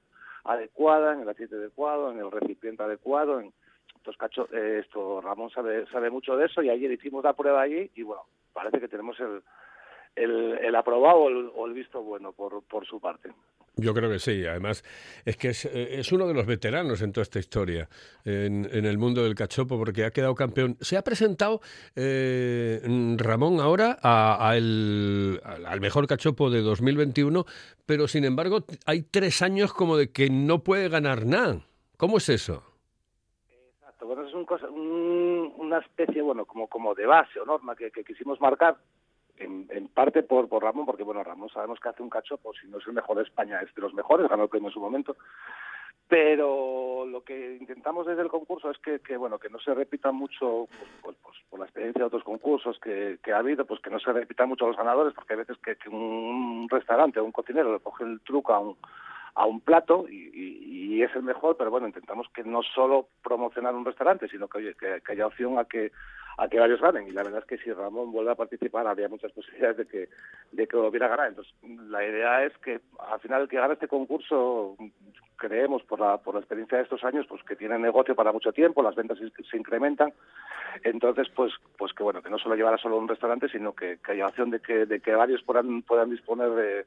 adecuada, 0.44 1.12
en 1.14 1.20
el 1.20 1.28
aceite 1.28 1.57
adecuado, 1.57 2.11
en 2.11 2.18
el 2.18 2.30
recipiente 2.30 2.83
adecuado, 2.83 3.40
en 3.40 3.52
entonces 3.96 4.20
cacho, 4.20 4.48
eh, 4.52 4.80
esto 4.85 5.22
Ramón 5.22 5.48
sabe, 5.48 5.87
sabe 5.87 6.11
mucho 6.11 6.37
de 6.37 6.44
eso 6.44 6.62
y 6.62 6.68
ayer 6.68 6.92
hicimos 6.92 7.24
la 7.24 7.33
prueba 7.33 7.62
allí 7.62 7.90
y 7.94 8.02
bueno, 8.02 8.24
parece 8.52 8.78
que 8.78 8.88
tenemos 8.88 9.18
el, 9.18 9.42
el, 10.14 10.59
el 10.59 10.74
aprobado 10.74 11.20
o 11.20 11.28
el, 11.30 11.50
o 11.54 11.66
el 11.66 11.72
visto 11.72 12.02
bueno 12.02 12.33
por, 12.33 12.62
por 12.64 12.87
su 12.87 13.00
parte. 13.00 13.30
Yo 13.77 13.93
creo 13.93 14.09
que 14.09 14.21
sí, 14.21 14.47
además 14.47 14.85
es 15.25 15.37
que 15.37 15.49
es, 15.49 15.65
eh, 15.65 15.99
es 15.99 16.13
uno 16.13 16.29
de 16.29 16.35
los 16.35 16.47
veteranos 16.47 17.03
en 17.03 17.13
toda 17.13 17.23
esta 17.23 17.41
historia, 17.41 17.89
en, 18.25 18.69
en 18.71 18.85
el 18.85 18.99
mundo 18.99 19.25
del 19.25 19.35
cachopo, 19.35 19.77
porque 19.77 20.05
ha 20.05 20.13
quedado 20.13 20.35
campeón. 20.37 20.77
Se 20.81 20.97
ha 20.97 21.03
presentado 21.03 21.61
eh, 21.97 22.81
Ramón 23.19 23.59
ahora 23.59 23.99
a, 24.01 24.57
el- 24.57 25.41
al 25.45 25.81
mejor 25.81 26.07
cachopo 26.07 26.51
de 26.51 26.61
2021, 26.61 27.45
pero 27.85 28.07
sin 28.07 28.25
embargo 28.25 28.65
hay 28.87 29.03
tres 29.03 29.43
años 29.43 29.73
como 29.73 29.97
de 29.97 30.13
que 30.13 30.31
no 30.31 30.63
puede 30.63 30.89
ganar 30.89 31.27
nada. 31.27 31.61
¿Cómo 31.97 32.19
es 32.19 32.29
eso? 32.29 32.63
Exacto, 33.81 34.07
bueno, 34.07 34.27
es 34.27 34.35
un 34.35 34.45
una 35.59 35.79
especie, 35.79 36.23
bueno, 36.23 36.45
como, 36.45 36.69
como 36.69 36.95
de 36.95 37.07
base 37.07 37.41
o 37.41 37.45
norma 37.45 37.75
que 37.75 37.91
quisimos 38.07 38.41
marcar, 38.41 38.77
en, 39.38 39.88
parte 39.88 40.23
por, 40.23 40.49
por 40.49 40.62
Ramón, 40.62 40.87
porque 40.87 41.03
bueno, 41.03 41.23
Ramón 41.23 41.49
sabemos 41.51 41.79
que 41.81 41.88
hace 41.88 42.03
un 42.03 42.11
cachopo, 42.11 42.53
si 42.55 42.66
no 42.68 42.79
es 42.79 42.87
el 42.87 42.92
mejor 42.92 43.16
de 43.16 43.23
España, 43.23 43.61
es 43.61 43.75
de 43.75 43.83
los 43.83 43.94
mejores, 43.94 44.29
ganó 44.29 44.44
el 44.44 44.49
premio 44.49 44.68
en 44.68 44.75
su 44.75 44.81
momento, 44.81 45.16
pero 46.09 47.07
lo 47.07 47.23
que 47.23 47.57
intentamos 47.57 48.07
desde 48.07 48.23
el 48.23 48.29
concurso 48.29 48.70
es 48.70 48.79
que, 48.79 49.01
que 49.01 49.16
bueno, 49.16 49.38
que 49.38 49.49
no 49.49 49.59
se 49.59 49.75
repita 49.75 50.12
mucho, 50.12 50.66
pues, 50.68 50.90
pues, 51.03 51.16
pues, 51.23 51.37
por 51.49 51.61
la 51.61 51.66
experiencia 51.66 52.01
de 52.01 52.07
otros 52.07 52.25
concursos 52.25 52.79
que, 52.79 53.18
que 53.23 53.33
ha 53.33 53.38
habido, 53.38 53.64
pues 53.64 53.81
que 53.81 53.90
no 53.90 53.99
se 53.99 54.12
repitan 54.12 54.49
mucho 54.49 54.66
los 54.66 54.77
ganadores, 54.77 55.14
porque 55.14 55.33
hay 55.33 55.38
veces 55.38 55.57
que, 55.59 55.77
que 55.77 55.88
un 55.88 56.66
restaurante 56.68 57.20
o 57.20 57.25
un 57.25 57.33
cocinero 57.33 57.73
le 57.73 57.81
coge 57.81 58.05
el 58.05 58.20
truco 58.20 58.53
a 58.53 58.59
un, 58.59 58.77
a 59.35 59.47
un 59.47 59.61
plato 59.61 60.07
y, 60.09 60.31
y- 60.35 60.55
es 61.03 61.14
el 61.16 61.23
mejor, 61.25 61.57
pero 61.57 61.70
bueno, 61.70 61.87
intentamos 61.88 62.29
que 62.33 62.44
no 62.44 62.62
solo 62.62 63.09
promocionar 63.23 63.75
un 63.75 63.85
restaurante, 63.85 64.29
sino 64.29 64.49
que, 64.49 64.59
oye, 64.59 64.75
que, 64.75 65.03
haya 65.12 65.27
opción 65.27 65.59
a 65.59 65.64
que 65.64 65.90
a 66.38 66.49
que 66.49 66.59
varios 66.59 66.81
ganen. 66.81 67.07
Y 67.09 67.11
la 67.11 67.23
verdad 67.25 67.40
es 67.40 67.47
que 67.47 67.59
si 67.59 67.73
Ramón 67.73 68.11
vuelve 68.12 68.31
a 68.31 68.37
participar, 68.37 68.87
habría 68.87 69.09
muchas 69.09 69.33
posibilidades 69.33 69.77
de 69.77 69.87
que 69.87 70.09
de 70.53 70.66
que 70.66 70.77
volviera 70.77 71.07
a 71.07 71.11
ganar. 71.11 71.29
Entonces, 71.29 71.53
la 71.90 72.05
idea 72.07 72.44
es 72.44 72.57
que 72.59 72.81
al 73.11 73.20
final 73.20 73.42
el 73.42 73.49
que 73.49 73.57
gane 73.59 73.75
este 73.75 73.88
concurso, 73.88 74.77
creemos 75.37 75.83
por 75.83 76.01
la, 76.01 76.18
por 76.18 76.35
la 76.35 76.40
experiencia 76.40 76.79
de 76.79 76.85
estos 76.85 77.03
años, 77.05 77.27
pues 77.29 77.42
que 77.42 77.57
tiene 77.57 77.79
negocio 77.79 78.14
para 78.14 78.33
mucho 78.33 78.53
tiempo, 78.53 78.83
las 78.83 78.94
ventas 78.94 79.18
se, 79.18 79.31
se 79.42 79.57
incrementan. 79.57 80.12
Entonces, 80.85 81.29
pues 81.35 81.53
pues 81.77 81.92
que 81.92 82.03
bueno, 82.03 82.23
que 82.23 82.31
no 82.31 82.38
solo 82.38 82.55
llevará 82.55 82.79
solo 82.79 82.99
un 82.99 83.09
restaurante, 83.09 83.49
sino 83.49 83.75
que, 83.75 83.99
que 84.05 84.12
haya 84.12 84.27
opción 84.27 84.51
de 84.51 84.61
que, 84.61 84.87
de 84.87 85.01
que 85.01 85.12
varios 85.14 85.42
puedan, 85.42 85.83
puedan 85.83 86.11
disponer 86.11 86.51
de 86.51 86.87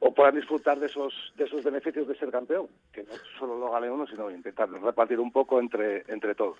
o 0.00 0.14
puedan 0.14 0.34
disfrutar 0.34 0.78
de 0.78 0.86
esos 0.86 1.12
de 1.36 1.44
esos 1.44 1.62
beneficios 1.64 2.06
de 2.08 2.16
ser 2.16 2.30
campeón, 2.30 2.68
que 2.92 3.02
no 3.02 3.12
solo 3.38 3.58
lo 3.58 3.70
gane 3.70 3.90
uno, 3.90 4.06
sino 4.06 4.30
intentar 4.30 4.68
repartir 4.70 5.20
un 5.20 5.32
poco 5.32 5.60
entre 5.60 6.04
entre 6.08 6.34
todos. 6.34 6.58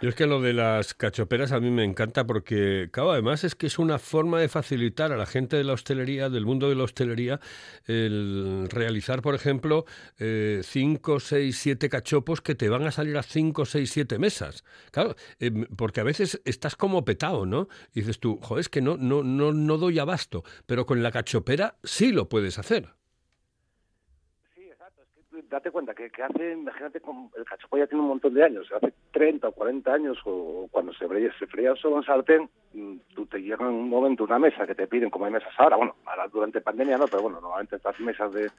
Yo 0.00 0.08
es 0.08 0.14
que 0.14 0.26
lo 0.26 0.40
de 0.40 0.52
las 0.52 0.94
cachoperas 0.94 1.52
a 1.52 1.60
mí 1.60 1.70
me 1.70 1.84
encanta 1.84 2.26
porque, 2.26 2.88
claro, 2.92 3.12
además 3.12 3.44
es 3.44 3.54
que 3.54 3.66
es 3.66 3.78
una 3.78 3.98
forma 3.98 4.40
de 4.40 4.48
facilitar 4.48 5.12
a 5.12 5.16
la 5.16 5.26
gente 5.26 5.56
de 5.56 5.64
la 5.64 5.72
hostelería, 5.72 6.28
del 6.28 6.46
mundo 6.46 6.68
de 6.68 6.76
la 6.76 6.84
hostelería, 6.84 7.40
el 7.86 8.68
realizar, 8.70 9.22
por 9.22 9.34
ejemplo, 9.34 9.84
5, 10.18 11.20
6, 11.20 11.58
7 11.58 11.88
cachopos 11.88 12.40
que 12.40 12.54
te 12.54 12.68
van 12.68 12.86
a 12.86 12.90
salir 12.90 13.16
a 13.16 13.22
5, 13.22 13.64
6, 13.64 13.90
7 13.90 14.18
mesas. 14.18 14.64
Claro, 14.90 15.16
eh, 15.40 15.50
porque 15.76 16.00
a 16.00 16.04
veces 16.04 16.40
estás 16.44 16.76
como 16.76 17.04
petado, 17.04 17.46
¿no? 17.46 17.68
Y 17.92 18.00
dices 18.00 18.20
tú, 18.20 18.38
joder, 18.42 18.60
es 18.60 18.68
que 18.68 18.80
no, 18.80 18.96
no, 18.96 19.22
no, 19.22 19.52
no 19.52 19.78
doy 19.78 19.98
abasto, 19.98 20.44
pero 20.66 20.86
con 20.86 21.02
la 21.02 21.10
cachopera 21.10 21.76
sí 21.82 22.12
lo 22.12 22.28
puedes 22.28 22.55
hacer. 22.58 22.86
Sí, 24.54 24.64
exacto. 24.64 25.02
Date 25.48 25.70
cuenta 25.70 25.94
que, 25.94 26.10
hace, 26.22 26.52
imagínate, 26.52 27.00
con, 27.00 27.30
el 27.36 27.44
cachopo 27.44 27.76
ya 27.76 27.86
tiene 27.86 28.02
un 28.02 28.08
montón 28.08 28.32
de 28.34 28.44
años, 28.44 28.66
hace 28.72 28.92
30 29.12 29.48
o 29.48 29.52
40 29.52 29.92
años, 29.92 30.18
o 30.24 30.66
cuando 30.70 30.92
se 30.94 31.06
freía, 31.06 31.30
se 31.38 31.46
freía 31.46 31.74
solo 31.76 31.98
en 31.98 32.02
sartén, 32.04 32.50
mm, 32.72 32.96
tú 33.14 33.26
te 33.26 33.38
llega 33.38 33.66
en 33.66 33.74
un 33.74 33.88
momento 33.88 34.24
una 34.24 34.38
mesa 34.38 34.66
que 34.66 34.74
te 34.74 34.86
piden, 34.86 35.10
como 35.10 35.26
hay 35.26 35.32
mesas 35.32 35.52
ahora, 35.58 35.76
bueno, 35.76 35.96
ahora 36.06 36.26
durante 36.28 36.60
pandemia 36.60 36.96
no, 36.96 37.06
pero 37.06 37.22
bueno, 37.22 37.40
normalmente 37.40 37.76
estas 37.76 38.00
mesas 38.00 38.32
de, 38.32 38.50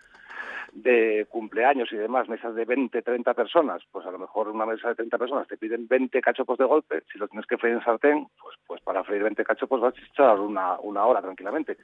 de 0.73 1.25
cumpleaños 1.29 1.91
y 1.91 1.95
demás, 1.95 2.29
mesas 2.29 2.53
de 2.55 2.65
20, 2.65 3.01
30 3.01 3.33
personas, 3.33 3.81
pues 3.91 4.05
a 4.05 4.11
lo 4.11 4.19
mejor 4.19 4.49
una 4.49 4.65
mesa 4.65 4.89
de 4.89 4.95
30 4.95 5.17
personas 5.17 5.47
te 5.47 5.57
piden 5.57 5.87
20 5.87 6.21
cachopos 6.21 6.57
de 6.57 6.65
golpe, 6.65 7.03
si 7.11 7.17
lo 7.17 7.27
tienes 7.27 7.47
que 7.47 7.57
freír 7.57 7.75
en 7.75 7.83
sartén, 7.83 8.27
pues, 8.41 8.57
pues 8.65 8.81
para 8.81 9.03
freír 9.03 9.23
20 9.23 9.43
cachopos 9.43 9.81
vas 9.81 9.95
a 9.95 10.05
echar 10.05 10.39
una, 10.39 10.79
una 10.79 11.05
hora 11.05 11.21
tranquilamente. 11.21 11.77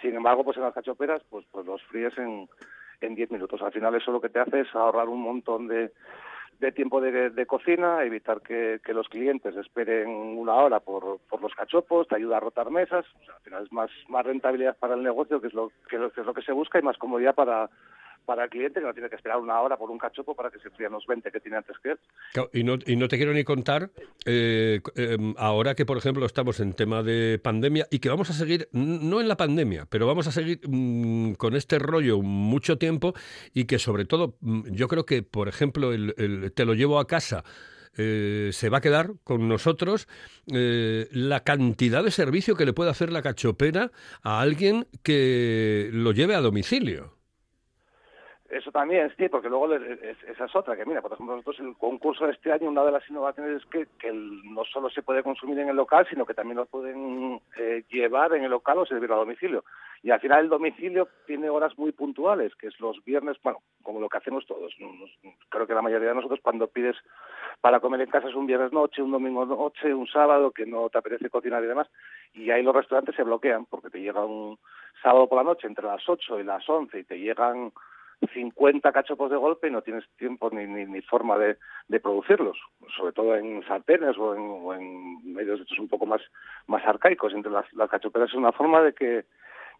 Sin 0.00 0.14
embargo, 0.14 0.44
pues 0.44 0.56
en 0.56 0.62
las 0.64 0.74
cachoperas, 0.74 1.22
pues, 1.30 1.44
pues 1.50 1.66
los 1.66 1.82
fríes 1.84 2.16
en, 2.18 2.48
en 3.00 3.14
10 3.14 3.30
minutos. 3.30 3.60
Al 3.62 3.72
final 3.72 3.94
eso 3.94 4.10
lo 4.12 4.20
que 4.20 4.28
te 4.30 4.40
hace 4.40 4.60
es 4.60 4.74
ahorrar 4.74 5.08
un 5.08 5.20
montón 5.20 5.68
de, 5.68 5.92
de 6.60 6.72
tiempo 6.72 7.00
de, 7.00 7.46
cocina, 7.46 8.04
evitar 8.04 8.40
que, 8.40 8.80
los 8.94 9.08
clientes 9.08 9.56
esperen 9.56 10.08
una 10.08 10.54
hora 10.54 10.80
por, 10.80 11.18
por 11.28 11.42
los 11.42 11.52
cachopos, 11.54 12.06
te 12.08 12.16
ayuda 12.16 12.36
a 12.36 12.40
rotar 12.40 12.70
mesas, 12.70 13.04
al 13.34 13.42
final 13.42 13.64
es 13.64 13.72
más, 13.72 13.90
más 14.08 14.24
rentabilidad 14.24 14.76
para 14.78 14.94
el 14.94 15.02
negocio, 15.02 15.40
que 15.40 15.48
es 15.48 15.54
lo 15.54 15.70
que, 15.88 15.98
lo- 15.98 16.10
que 16.12 16.20
es 16.20 16.26
lo 16.26 16.34
que 16.34 16.42
se 16.42 16.52
busca, 16.52 16.78
y 16.78 16.82
más 16.82 16.98
comodidad 16.98 17.34
para, 17.34 17.68
para 18.24 18.44
el 18.44 18.50
cliente, 18.50 18.80
que 18.80 18.86
no 18.86 18.94
tiene 18.94 19.08
que 19.08 19.16
esperar 19.16 19.38
una 19.38 19.60
hora 19.60 19.76
por 19.76 19.90
un 19.90 19.98
cachopo 19.98 20.34
para 20.34 20.50
que 20.50 20.58
se 20.58 20.70
frían 20.70 20.92
los 20.92 21.06
20 21.06 21.30
que 21.30 21.40
tiene 21.40 21.58
antes 21.58 21.76
que 21.82 21.90
él. 21.92 21.98
Y, 22.52 22.64
no, 22.64 22.76
y 22.86 22.96
no 22.96 23.08
te 23.08 23.16
quiero 23.16 23.32
ni 23.32 23.44
contar, 23.44 23.90
eh, 24.24 24.80
eh, 24.96 25.34
ahora 25.36 25.74
que 25.74 25.84
por 25.84 25.98
ejemplo 25.98 26.24
estamos 26.26 26.60
en 26.60 26.72
tema 26.74 27.02
de 27.02 27.40
pandemia 27.42 27.86
y 27.90 27.98
que 27.98 28.08
vamos 28.08 28.30
a 28.30 28.32
seguir, 28.32 28.68
no 28.72 29.20
en 29.20 29.28
la 29.28 29.36
pandemia, 29.36 29.86
pero 29.86 30.06
vamos 30.06 30.26
a 30.26 30.32
seguir 30.32 30.60
mm, 30.66 31.34
con 31.34 31.54
este 31.56 31.78
rollo 31.78 32.20
mucho 32.22 32.78
tiempo 32.78 33.14
y 33.52 33.64
que 33.64 33.78
sobre 33.78 34.04
todo 34.04 34.36
mm, 34.40 34.72
yo 34.72 34.88
creo 34.88 35.04
que 35.04 35.22
por 35.22 35.48
ejemplo 35.48 35.92
el, 35.92 36.14
el 36.16 36.52
te 36.52 36.64
lo 36.64 36.74
llevo 36.74 36.98
a 36.98 37.06
casa. 37.06 37.44
eh, 37.96 38.50
se 38.52 38.68
va 38.68 38.78
a 38.78 38.80
quedar 38.80 39.12
con 39.24 39.48
nosotros 39.48 40.08
eh, 40.52 41.08
la 41.12 41.40
cantidad 41.40 42.02
de 42.02 42.10
servicio 42.10 42.56
que 42.56 42.64
le 42.64 42.72
puede 42.72 42.90
hacer 42.90 43.12
la 43.12 43.22
cachopera 43.22 43.92
a 44.22 44.40
alguien 44.40 44.86
que 45.02 45.90
lo 45.92 46.12
lleve 46.12 46.34
a 46.34 46.40
domicilio. 46.40 47.16
Eso 48.52 48.70
también, 48.70 49.10
sí, 49.16 49.30
porque 49.30 49.48
luego 49.48 49.72
esa 49.72 50.44
es 50.44 50.54
otra, 50.54 50.76
que 50.76 50.84
mira, 50.84 51.00
por 51.00 51.14
ejemplo, 51.14 51.34
nosotros 51.34 51.58
el 51.60 51.74
concurso 51.74 52.26
de 52.26 52.32
este 52.32 52.52
año, 52.52 52.68
una 52.68 52.84
de 52.84 52.92
las 52.92 53.08
innovaciones 53.08 53.62
es 53.62 53.66
que, 53.70 53.86
que 53.98 54.12
no 54.12 54.62
solo 54.66 54.90
se 54.90 55.00
puede 55.00 55.22
consumir 55.22 55.58
en 55.58 55.70
el 55.70 55.76
local, 55.76 56.06
sino 56.10 56.26
que 56.26 56.34
también 56.34 56.58
lo 56.58 56.66
pueden 56.66 57.40
eh, 57.56 57.82
llevar 57.88 58.34
en 58.34 58.44
el 58.44 58.50
local 58.50 58.76
o 58.76 58.84
servir 58.84 59.10
a 59.10 59.16
domicilio. 59.16 59.64
Y 60.02 60.10
al 60.10 60.20
final 60.20 60.40
el 60.40 60.50
domicilio 60.50 61.08
tiene 61.26 61.48
horas 61.48 61.78
muy 61.78 61.92
puntuales, 61.92 62.54
que 62.56 62.66
es 62.66 62.78
los 62.78 63.02
viernes, 63.06 63.38
bueno, 63.42 63.60
como 63.82 64.00
lo 64.00 64.10
que 64.10 64.18
hacemos 64.18 64.44
todos. 64.44 64.76
Creo 65.48 65.66
que 65.66 65.74
la 65.74 65.80
mayoría 65.80 66.10
de 66.10 66.16
nosotros 66.16 66.40
cuando 66.42 66.66
pides 66.66 66.96
para 67.62 67.80
comer 67.80 68.02
en 68.02 68.10
casa 68.10 68.28
es 68.28 68.34
un 68.34 68.44
viernes 68.44 68.74
noche, 68.74 69.00
un 69.00 69.12
domingo 69.12 69.46
noche, 69.46 69.94
un 69.94 70.06
sábado, 70.08 70.50
que 70.50 70.66
no 70.66 70.90
te 70.90 70.98
apetece 70.98 71.30
cocinar 71.30 71.64
y 71.64 71.68
demás, 71.68 71.88
y 72.34 72.50
ahí 72.50 72.62
los 72.62 72.76
restaurantes 72.76 73.16
se 73.16 73.22
bloquean, 73.22 73.64
porque 73.64 73.88
te 73.88 74.02
llega 74.02 74.22
un 74.22 74.58
sábado 75.02 75.26
por 75.26 75.38
la 75.38 75.44
noche 75.44 75.66
entre 75.66 75.86
las 75.86 76.06
8 76.06 76.38
y 76.38 76.44
las 76.44 76.68
11 76.68 76.98
y 76.98 77.04
te 77.04 77.18
llegan 77.18 77.72
50 78.28 78.92
cachopos 78.92 79.30
de 79.30 79.36
golpe 79.36 79.68
y 79.68 79.70
no 79.70 79.82
tienes 79.82 80.04
tiempo 80.16 80.50
ni, 80.50 80.66
ni, 80.66 80.86
ni 80.86 81.02
forma 81.02 81.38
de, 81.38 81.56
de 81.88 82.00
producirlos, 82.00 82.58
sobre 82.96 83.12
todo 83.12 83.36
en 83.36 83.64
sartenes 83.66 84.16
o 84.18 84.34
en, 84.34 84.40
o 84.40 84.74
en 84.74 85.34
medios 85.34 85.60
estos 85.60 85.78
un 85.78 85.88
poco 85.88 86.06
más, 86.06 86.20
más 86.66 86.84
arcaicos. 86.86 87.32
Entre 87.34 87.50
las, 87.50 87.70
las 87.74 87.90
cachoperas 87.90 88.30
es 88.30 88.36
una 88.36 88.52
forma 88.52 88.82
de 88.82 88.92
que 88.92 89.24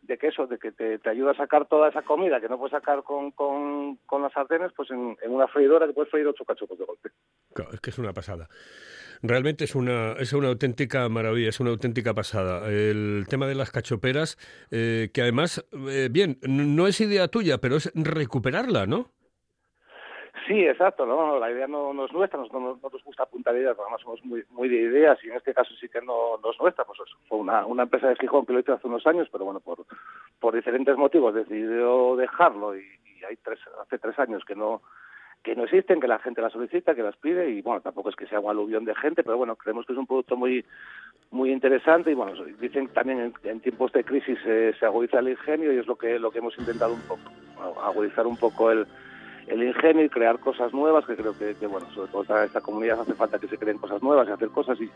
de 0.02 0.18
que 0.18 0.28
eso, 0.28 0.46
de 0.46 0.58
que 0.58 0.72
te, 0.72 0.98
te 0.98 1.10
ayuda 1.10 1.30
a 1.30 1.36
sacar 1.36 1.66
toda 1.66 1.88
esa 1.88 2.02
comida 2.02 2.40
que 2.40 2.48
no 2.48 2.58
puedes 2.58 2.72
sacar 2.72 3.02
con, 3.02 3.30
con, 3.30 3.96
con 4.04 4.22
las 4.22 4.32
sartenes, 4.32 4.72
pues 4.76 4.90
en, 4.90 5.16
en 5.22 5.30
una 5.30 5.48
freidora 5.48 5.86
te 5.86 5.92
puedes 5.92 6.10
freír 6.10 6.26
ocho 6.26 6.44
cachopos 6.44 6.78
de 6.78 6.84
golpe. 6.84 7.10
Claro, 7.54 7.70
es 7.72 7.80
que 7.80 7.90
es 7.90 7.98
una 7.98 8.12
pasada. 8.12 8.48
Realmente 9.22 9.64
es 9.64 9.76
una, 9.76 10.14
es 10.14 10.32
una 10.32 10.48
auténtica 10.48 11.08
maravilla, 11.08 11.48
es 11.48 11.60
una 11.60 11.70
auténtica 11.70 12.12
pasada. 12.12 12.68
El 12.68 13.26
tema 13.28 13.46
de 13.46 13.54
las 13.54 13.70
cachoperas, 13.70 14.36
eh, 14.72 15.10
que 15.14 15.22
además, 15.22 15.64
eh, 15.88 16.08
bien, 16.10 16.38
no 16.42 16.88
es 16.88 17.00
idea 17.00 17.28
tuya, 17.28 17.58
pero 17.58 17.76
es 17.76 17.92
recuperarla, 17.94 18.86
¿no? 18.86 19.12
Sí, 20.46 20.64
exacto, 20.64 21.06
¿no? 21.06 21.38
la 21.38 21.50
idea 21.50 21.66
no, 21.66 21.90
es 22.04 22.12
nuestra, 22.12 22.40
no, 22.40 22.48
no 22.60 22.78
nos 22.82 23.04
gusta 23.04 23.24
apuntar 23.24 23.54
ideas, 23.54 23.76
además 23.78 24.00
somos 24.00 24.24
muy, 24.24 24.44
muy 24.50 24.68
de 24.68 24.76
ideas 24.76 25.18
y 25.22 25.28
en 25.28 25.36
este 25.36 25.54
caso 25.54 25.72
sí 25.80 25.88
que 25.88 26.00
no, 26.00 26.36
es 26.36 26.60
nuestra, 26.60 26.84
pues 26.84 26.98
fue 27.28 27.38
una, 27.38 27.64
empresa 27.82 28.08
de 28.08 28.16
Gijón 28.16 28.46
que 28.46 28.52
lo 28.52 28.60
hizo 28.60 28.72
hace 28.72 28.88
unos 28.88 29.06
años, 29.06 29.28
pero 29.30 29.44
bueno, 29.44 29.60
por, 29.60 30.54
diferentes 30.54 30.96
motivos 30.96 31.34
decidió 31.34 32.16
dejarlo 32.16 32.76
y, 32.76 32.82
hay 33.28 33.36
tres, 33.36 33.60
hace 33.80 33.98
tres 33.98 34.18
años 34.18 34.44
que 34.44 34.56
no 34.56 34.82
que 35.44 35.56
no 35.56 35.64
existen, 35.64 36.00
que 36.00 36.08
la 36.08 36.18
gente 36.18 36.40
las 36.40 36.52
solicita, 36.52 36.94
que 36.94 37.02
las 37.02 37.16
pide 37.16 37.50
y 37.50 37.62
bueno, 37.62 37.80
tampoco 37.80 38.10
es 38.10 38.16
que 38.16 38.26
sea 38.26 38.40
un 38.40 38.50
aluvión 38.50 38.84
de 38.84 38.94
gente, 38.94 39.24
pero 39.24 39.36
bueno, 39.36 39.56
creemos 39.56 39.86
que 39.86 39.92
es 39.92 39.98
un 39.98 40.06
producto 40.06 40.36
muy 40.36 40.64
muy 41.30 41.52
interesante 41.52 42.10
y 42.10 42.14
bueno, 42.14 42.32
dicen 42.60 42.88
también 42.88 43.20
en, 43.20 43.34
en 43.44 43.60
tiempos 43.60 43.92
de 43.92 44.04
crisis 44.04 44.38
se 44.44 44.86
agudiza 44.86 45.20
el 45.20 45.30
ingenio 45.30 45.72
y 45.72 45.78
es 45.78 45.86
lo 45.86 45.96
que 45.96 46.18
lo 46.18 46.30
que 46.32 46.38
hemos 46.38 46.58
intentado 46.58 46.94
un 46.94 47.02
poco, 47.02 47.22
agudizar 47.82 48.26
un 48.26 48.36
poco 48.36 48.72
el 48.72 48.86
el 49.46 49.62
ingenio 49.62 50.04
y 50.04 50.08
crear 50.08 50.38
cosas 50.38 50.72
nuevas, 50.72 51.04
que 51.04 51.16
creo 51.16 51.36
que, 51.36 51.54
bueno, 51.66 51.90
sobre 51.94 52.10
todo 52.10 52.22
esta, 52.22 52.44
esta 52.44 52.60
comunidad 52.60 53.00
hace 53.00 53.14
falta 53.14 53.38
que 53.38 53.48
se 53.48 53.58
creen 53.58 53.78
cosas 53.78 54.02
nuevas 54.02 54.28
y 54.28 54.32
hacer 54.32 54.48
cosas. 54.48 54.80
Y, 54.80 54.90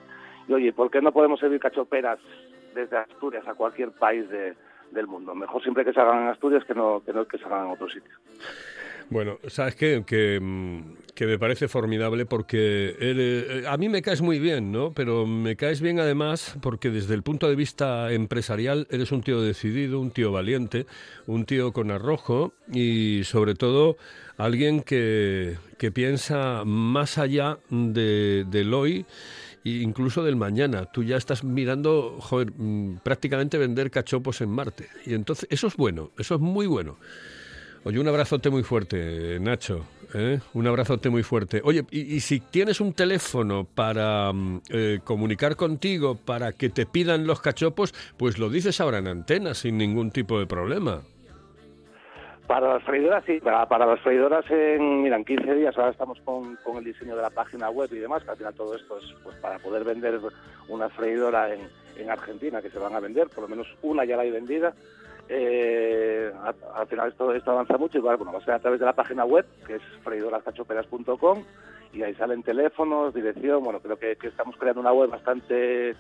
y, 0.49 0.53
oye, 0.53 0.73
¿por 0.73 0.91
qué 0.91 1.01
no 1.01 1.13
podemos 1.13 1.41
servir 1.41 1.61
cachoperas 1.61 2.19
desde 2.75 2.97
Asturias 2.97 3.47
a 3.47 3.55
cualquier 3.55 3.91
país 3.93 4.29
de, 4.31 4.55
del 4.93 5.07
mundo? 5.07 5.35
Mejor 5.35 5.63
siempre 5.63 5.85
que 5.85 5.93
se 5.93 6.01
hagan 6.01 6.23
en 6.23 6.29
Asturias 6.29 6.65
que 6.65 6.75
no 6.75 7.03
que, 7.05 7.13
no 7.13 7.27
que 7.27 7.39
se 7.39 7.45
hagan 7.45 7.67
en 7.67 7.73
otro 7.73 7.89
sitio. 7.89 8.15
Bueno, 9.09 9.39
¿sabes 9.47 9.77
qué? 9.77 10.03
Que, 10.05 10.41
mm, 10.43 10.97
que 11.15 11.27
me 11.27 11.39
parece 11.39 11.69
formidable 11.69 12.27
porque 12.27 12.97
eres- 12.99 13.45
eh, 13.63 13.65
a 13.69 13.77
mí 13.77 13.89
me 13.89 14.03
caes 14.03 14.21
muy 14.21 14.41
bien, 14.41 14.73
¿no? 14.73 14.93
Pero 14.95 15.27
me 15.27 15.55
caes 15.55 15.81
bien 15.81 16.01
además 16.01 16.57
porque 16.61 16.91
desde 16.91 17.15
el 17.15 17.23
punto 17.23 17.49
de 17.49 17.55
vista 17.55 18.13
empresarial 18.13 18.89
eres 18.91 19.13
un 19.13 19.23
tío 19.23 19.41
decidido, 19.41 20.01
un 20.01 20.11
tío 20.11 20.33
valiente, 20.33 20.87
un 21.27 21.45
tío 21.47 21.73
con 21.73 21.93
arrojo 21.93 22.53
y 22.73 23.23
sobre 23.25 23.55
todo 23.55 23.97
alguien 24.39 24.81
que, 24.83 25.57
que 25.79 25.93
piensa 25.93 26.65
más 26.65 27.17
allá 27.19 27.59
de, 27.71 28.45
del 28.51 28.75
hoy 28.75 29.07
e 29.65 29.71
incluso 29.83 30.25
del 30.25 30.35
mañana. 30.37 30.87
Tú 30.87 31.05
ya 31.05 31.17
estás 31.17 31.45
mirando, 31.45 32.17
joder, 32.21 32.53
mm, 32.57 32.99
prácticamente 33.05 33.57
vender 33.57 33.91
cachopos 33.93 34.41
en 34.41 34.51
Marte. 34.51 34.89
Y 35.07 35.15
entonces, 35.15 35.47
eso 35.51 35.69
es 35.69 35.77
bueno, 35.77 36.11
eso 36.19 36.35
es 36.35 36.41
muy 36.41 36.67
bueno. 36.67 36.99
Oye, 37.87 38.01
un 38.01 38.09
abrazote 38.09 38.51
muy 38.51 38.65
fuerte, 38.65 39.39
Nacho. 39.39 39.87
¿eh? 40.13 40.41
Un 40.55 40.67
abrazote 40.67 41.09
muy 41.09 41.23
fuerte. 41.23 41.61
Oye, 41.63 41.85
y, 41.93 42.17
y 42.17 42.19
si 42.19 42.41
tienes 42.41 42.81
un 42.81 42.93
teléfono 42.93 43.65
para 43.65 44.33
mm, 44.33 44.63
eh, 44.71 44.99
comunicar 45.05 45.55
contigo, 45.55 46.17
para 46.17 46.51
que 46.51 46.69
te 46.69 46.85
pidan 46.85 47.29
los 47.29 47.41
cachopos, 47.41 47.95
pues 48.17 48.39
lo 48.39 48.51
dices 48.51 48.81
ahora 48.81 48.99
en 48.99 49.07
antena, 49.07 49.55
sin 49.55 49.79
ningún 49.79 50.11
tipo 50.11 50.41
de 50.41 50.47
problema. 50.47 51.03
Para 52.49 52.75
las 52.75 52.83
freidoras, 52.83 53.23
sí. 53.25 53.39
Para, 53.39 53.87
las 53.87 54.01
freidoras, 54.01 54.45
en, 54.51 55.05
mira, 55.05 55.15
en 55.15 55.25
15 55.25 55.55
días 55.55 55.79
ahora 55.79 55.93
estamos 55.93 56.19
con, 56.25 56.57
con 56.65 56.79
el 56.79 56.85
diseño 56.85 57.15
de 57.15 57.23
la 57.23 57.31
página 57.31 57.71
web 57.71 57.89
y 57.93 57.99
demás, 57.99 58.25
que 58.25 58.33
al 58.33 58.37
final 58.37 58.55
todo 58.55 58.75
esto 58.75 58.99
es 58.99 59.15
pues, 59.23 59.37
para 59.37 59.61
poder 59.61 59.85
vender 59.85 60.19
una 60.67 60.89
freidora 60.89 61.55
en, 61.55 61.61
en 61.97 62.11
Argentina, 62.11 62.61
que 62.61 62.71
se 62.71 62.81
van 62.81 62.97
a 62.97 63.01
vender, 63.01 63.29
por 63.29 63.43
lo 63.43 63.49
menos 63.49 63.69
una 63.83 64.05
ya 64.05 64.17
la 64.17 64.23
hay 64.23 64.33
vendida. 64.33 64.75
Eh, 65.29 66.33
al 66.75 66.87
final 66.87 67.09
esto, 67.09 67.35
esto 67.35 67.51
avanza 67.51 67.77
mucho 67.77 67.99
y 67.99 68.01
bueno, 68.01 68.33
va 68.33 68.39
a 68.39 68.45
ser 68.45 68.55
a 68.55 68.61
través 68.61 68.81
de 68.81 68.87
la 68.87 68.93
página 68.93 69.25
web, 69.25 69.45
que 69.67 69.75
es 69.77 69.83
freidorascachoperas.com, 70.05 71.45
y 71.93 72.03
ahí 72.03 72.15
salen 72.15 72.43
teléfonos, 72.43 73.15
dirección, 73.15 73.63
bueno, 73.65 73.81
creo 73.81 73.99
que, 73.99 74.17
que 74.17 74.29
estamos 74.29 74.57
creando 74.57 74.81
una 74.81 74.93
web 74.93 75.11
bastante 75.11 75.97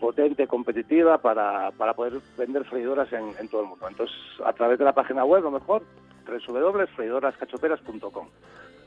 potente, 0.00 0.46
competitiva 0.46 1.18
para, 1.18 1.70
para 1.72 1.92
poder 1.94 2.20
vender 2.36 2.64
freidoras 2.64 3.12
en, 3.12 3.32
en 3.38 3.48
todo 3.48 3.62
el 3.62 3.68
mundo. 3.68 3.88
Entonces, 3.88 4.16
a 4.44 4.52
través 4.52 4.78
de 4.78 4.84
la 4.84 4.94
página 4.94 5.24
web, 5.24 5.42
lo 5.42 5.50
mejor, 5.50 5.82
www.freidorascachoperas.com. 6.26 8.28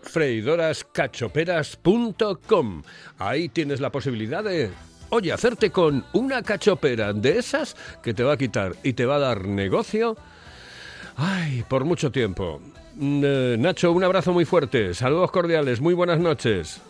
freidorascachoperas.com. 0.02 2.84
Ahí 3.18 3.50
tienes 3.50 3.82
la 3.82 3.92
posibilidad 3.92 4.44
de, 4.44 4.70
oye, 5.12 5.32
hacerte 5.32 5.70
con 5.70 6.04
una 6.14 6.42
cachopera 6.42 7.14
de 7.14 7.38
esas 7.38 7.76
que 8.02 8.14
te 8.14 8.24
va 8.24 8.34
a 8.34 8.38
quitar 8.38 8.74
y 8.84 8.94
te 8.94 9.06
va 9.06 9.16
a 9.16 9.20
dar 9.20 9.46
negocio. 9.46 10.18
Ay, 11.16 11.64
por 11.70 11.86
mucho 11.86 12.12
tiempo. 12.12 12.60
Mm, 12.96 13.22
eh, 13.24 13.56
Nacho, 13.60 13.92
un 13.92 14.04
abrazo 14.04 14.34
muy 14.34 14.46
fuerte. 14.46 14.94
Saludos 14.94 15.32
cordiales. 15.32 15.80
Muy 15.80 15.94
buenas 15.94 16.20
noches. 16.20 16.82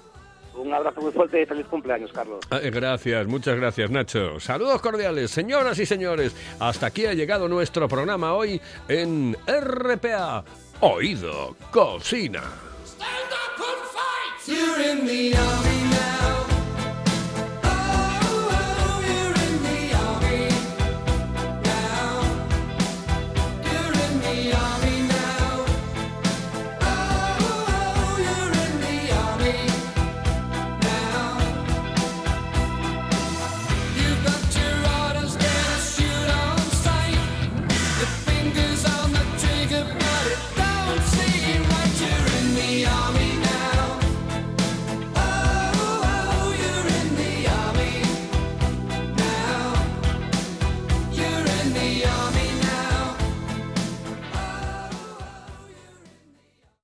Un 0.55 0.73
abrazo 0.73 1.01
muy 1.01 1.11
fuerte 1.11 1.41
y 1.41 1.45
feliz 1.45 1.65
cumpleaños, 1.67 2.11
Carlos. 2.13 2.39
Ah, 2.51 2.59
Gracias, 2.59 3.25
muchas 3.25 3.55
gracias 3.55 3.89
Nacho. 3.89 4.39
Saludos 4.39 4.79
cordiales, 4.81 5.31
señoras 5.31 5.79
y 5.79 5.85
señores. 5.85 6.35
Hasta 6.59 6.87
aquí 6.87 7.05
ha 7.07 7.13
llegado 7.13 7.47
nuestro 7.47 7.87
programa 7.87 8.33
hoy 8.33 8.61
en 8.87 9.35
RPA. 9.47 10.43
Oído 10.81 11.55
Cocina. 11.71 12.43
You're 14.47 14.81
in 14.81 15.05
the 15.05 15.35
army. 15.37 15.80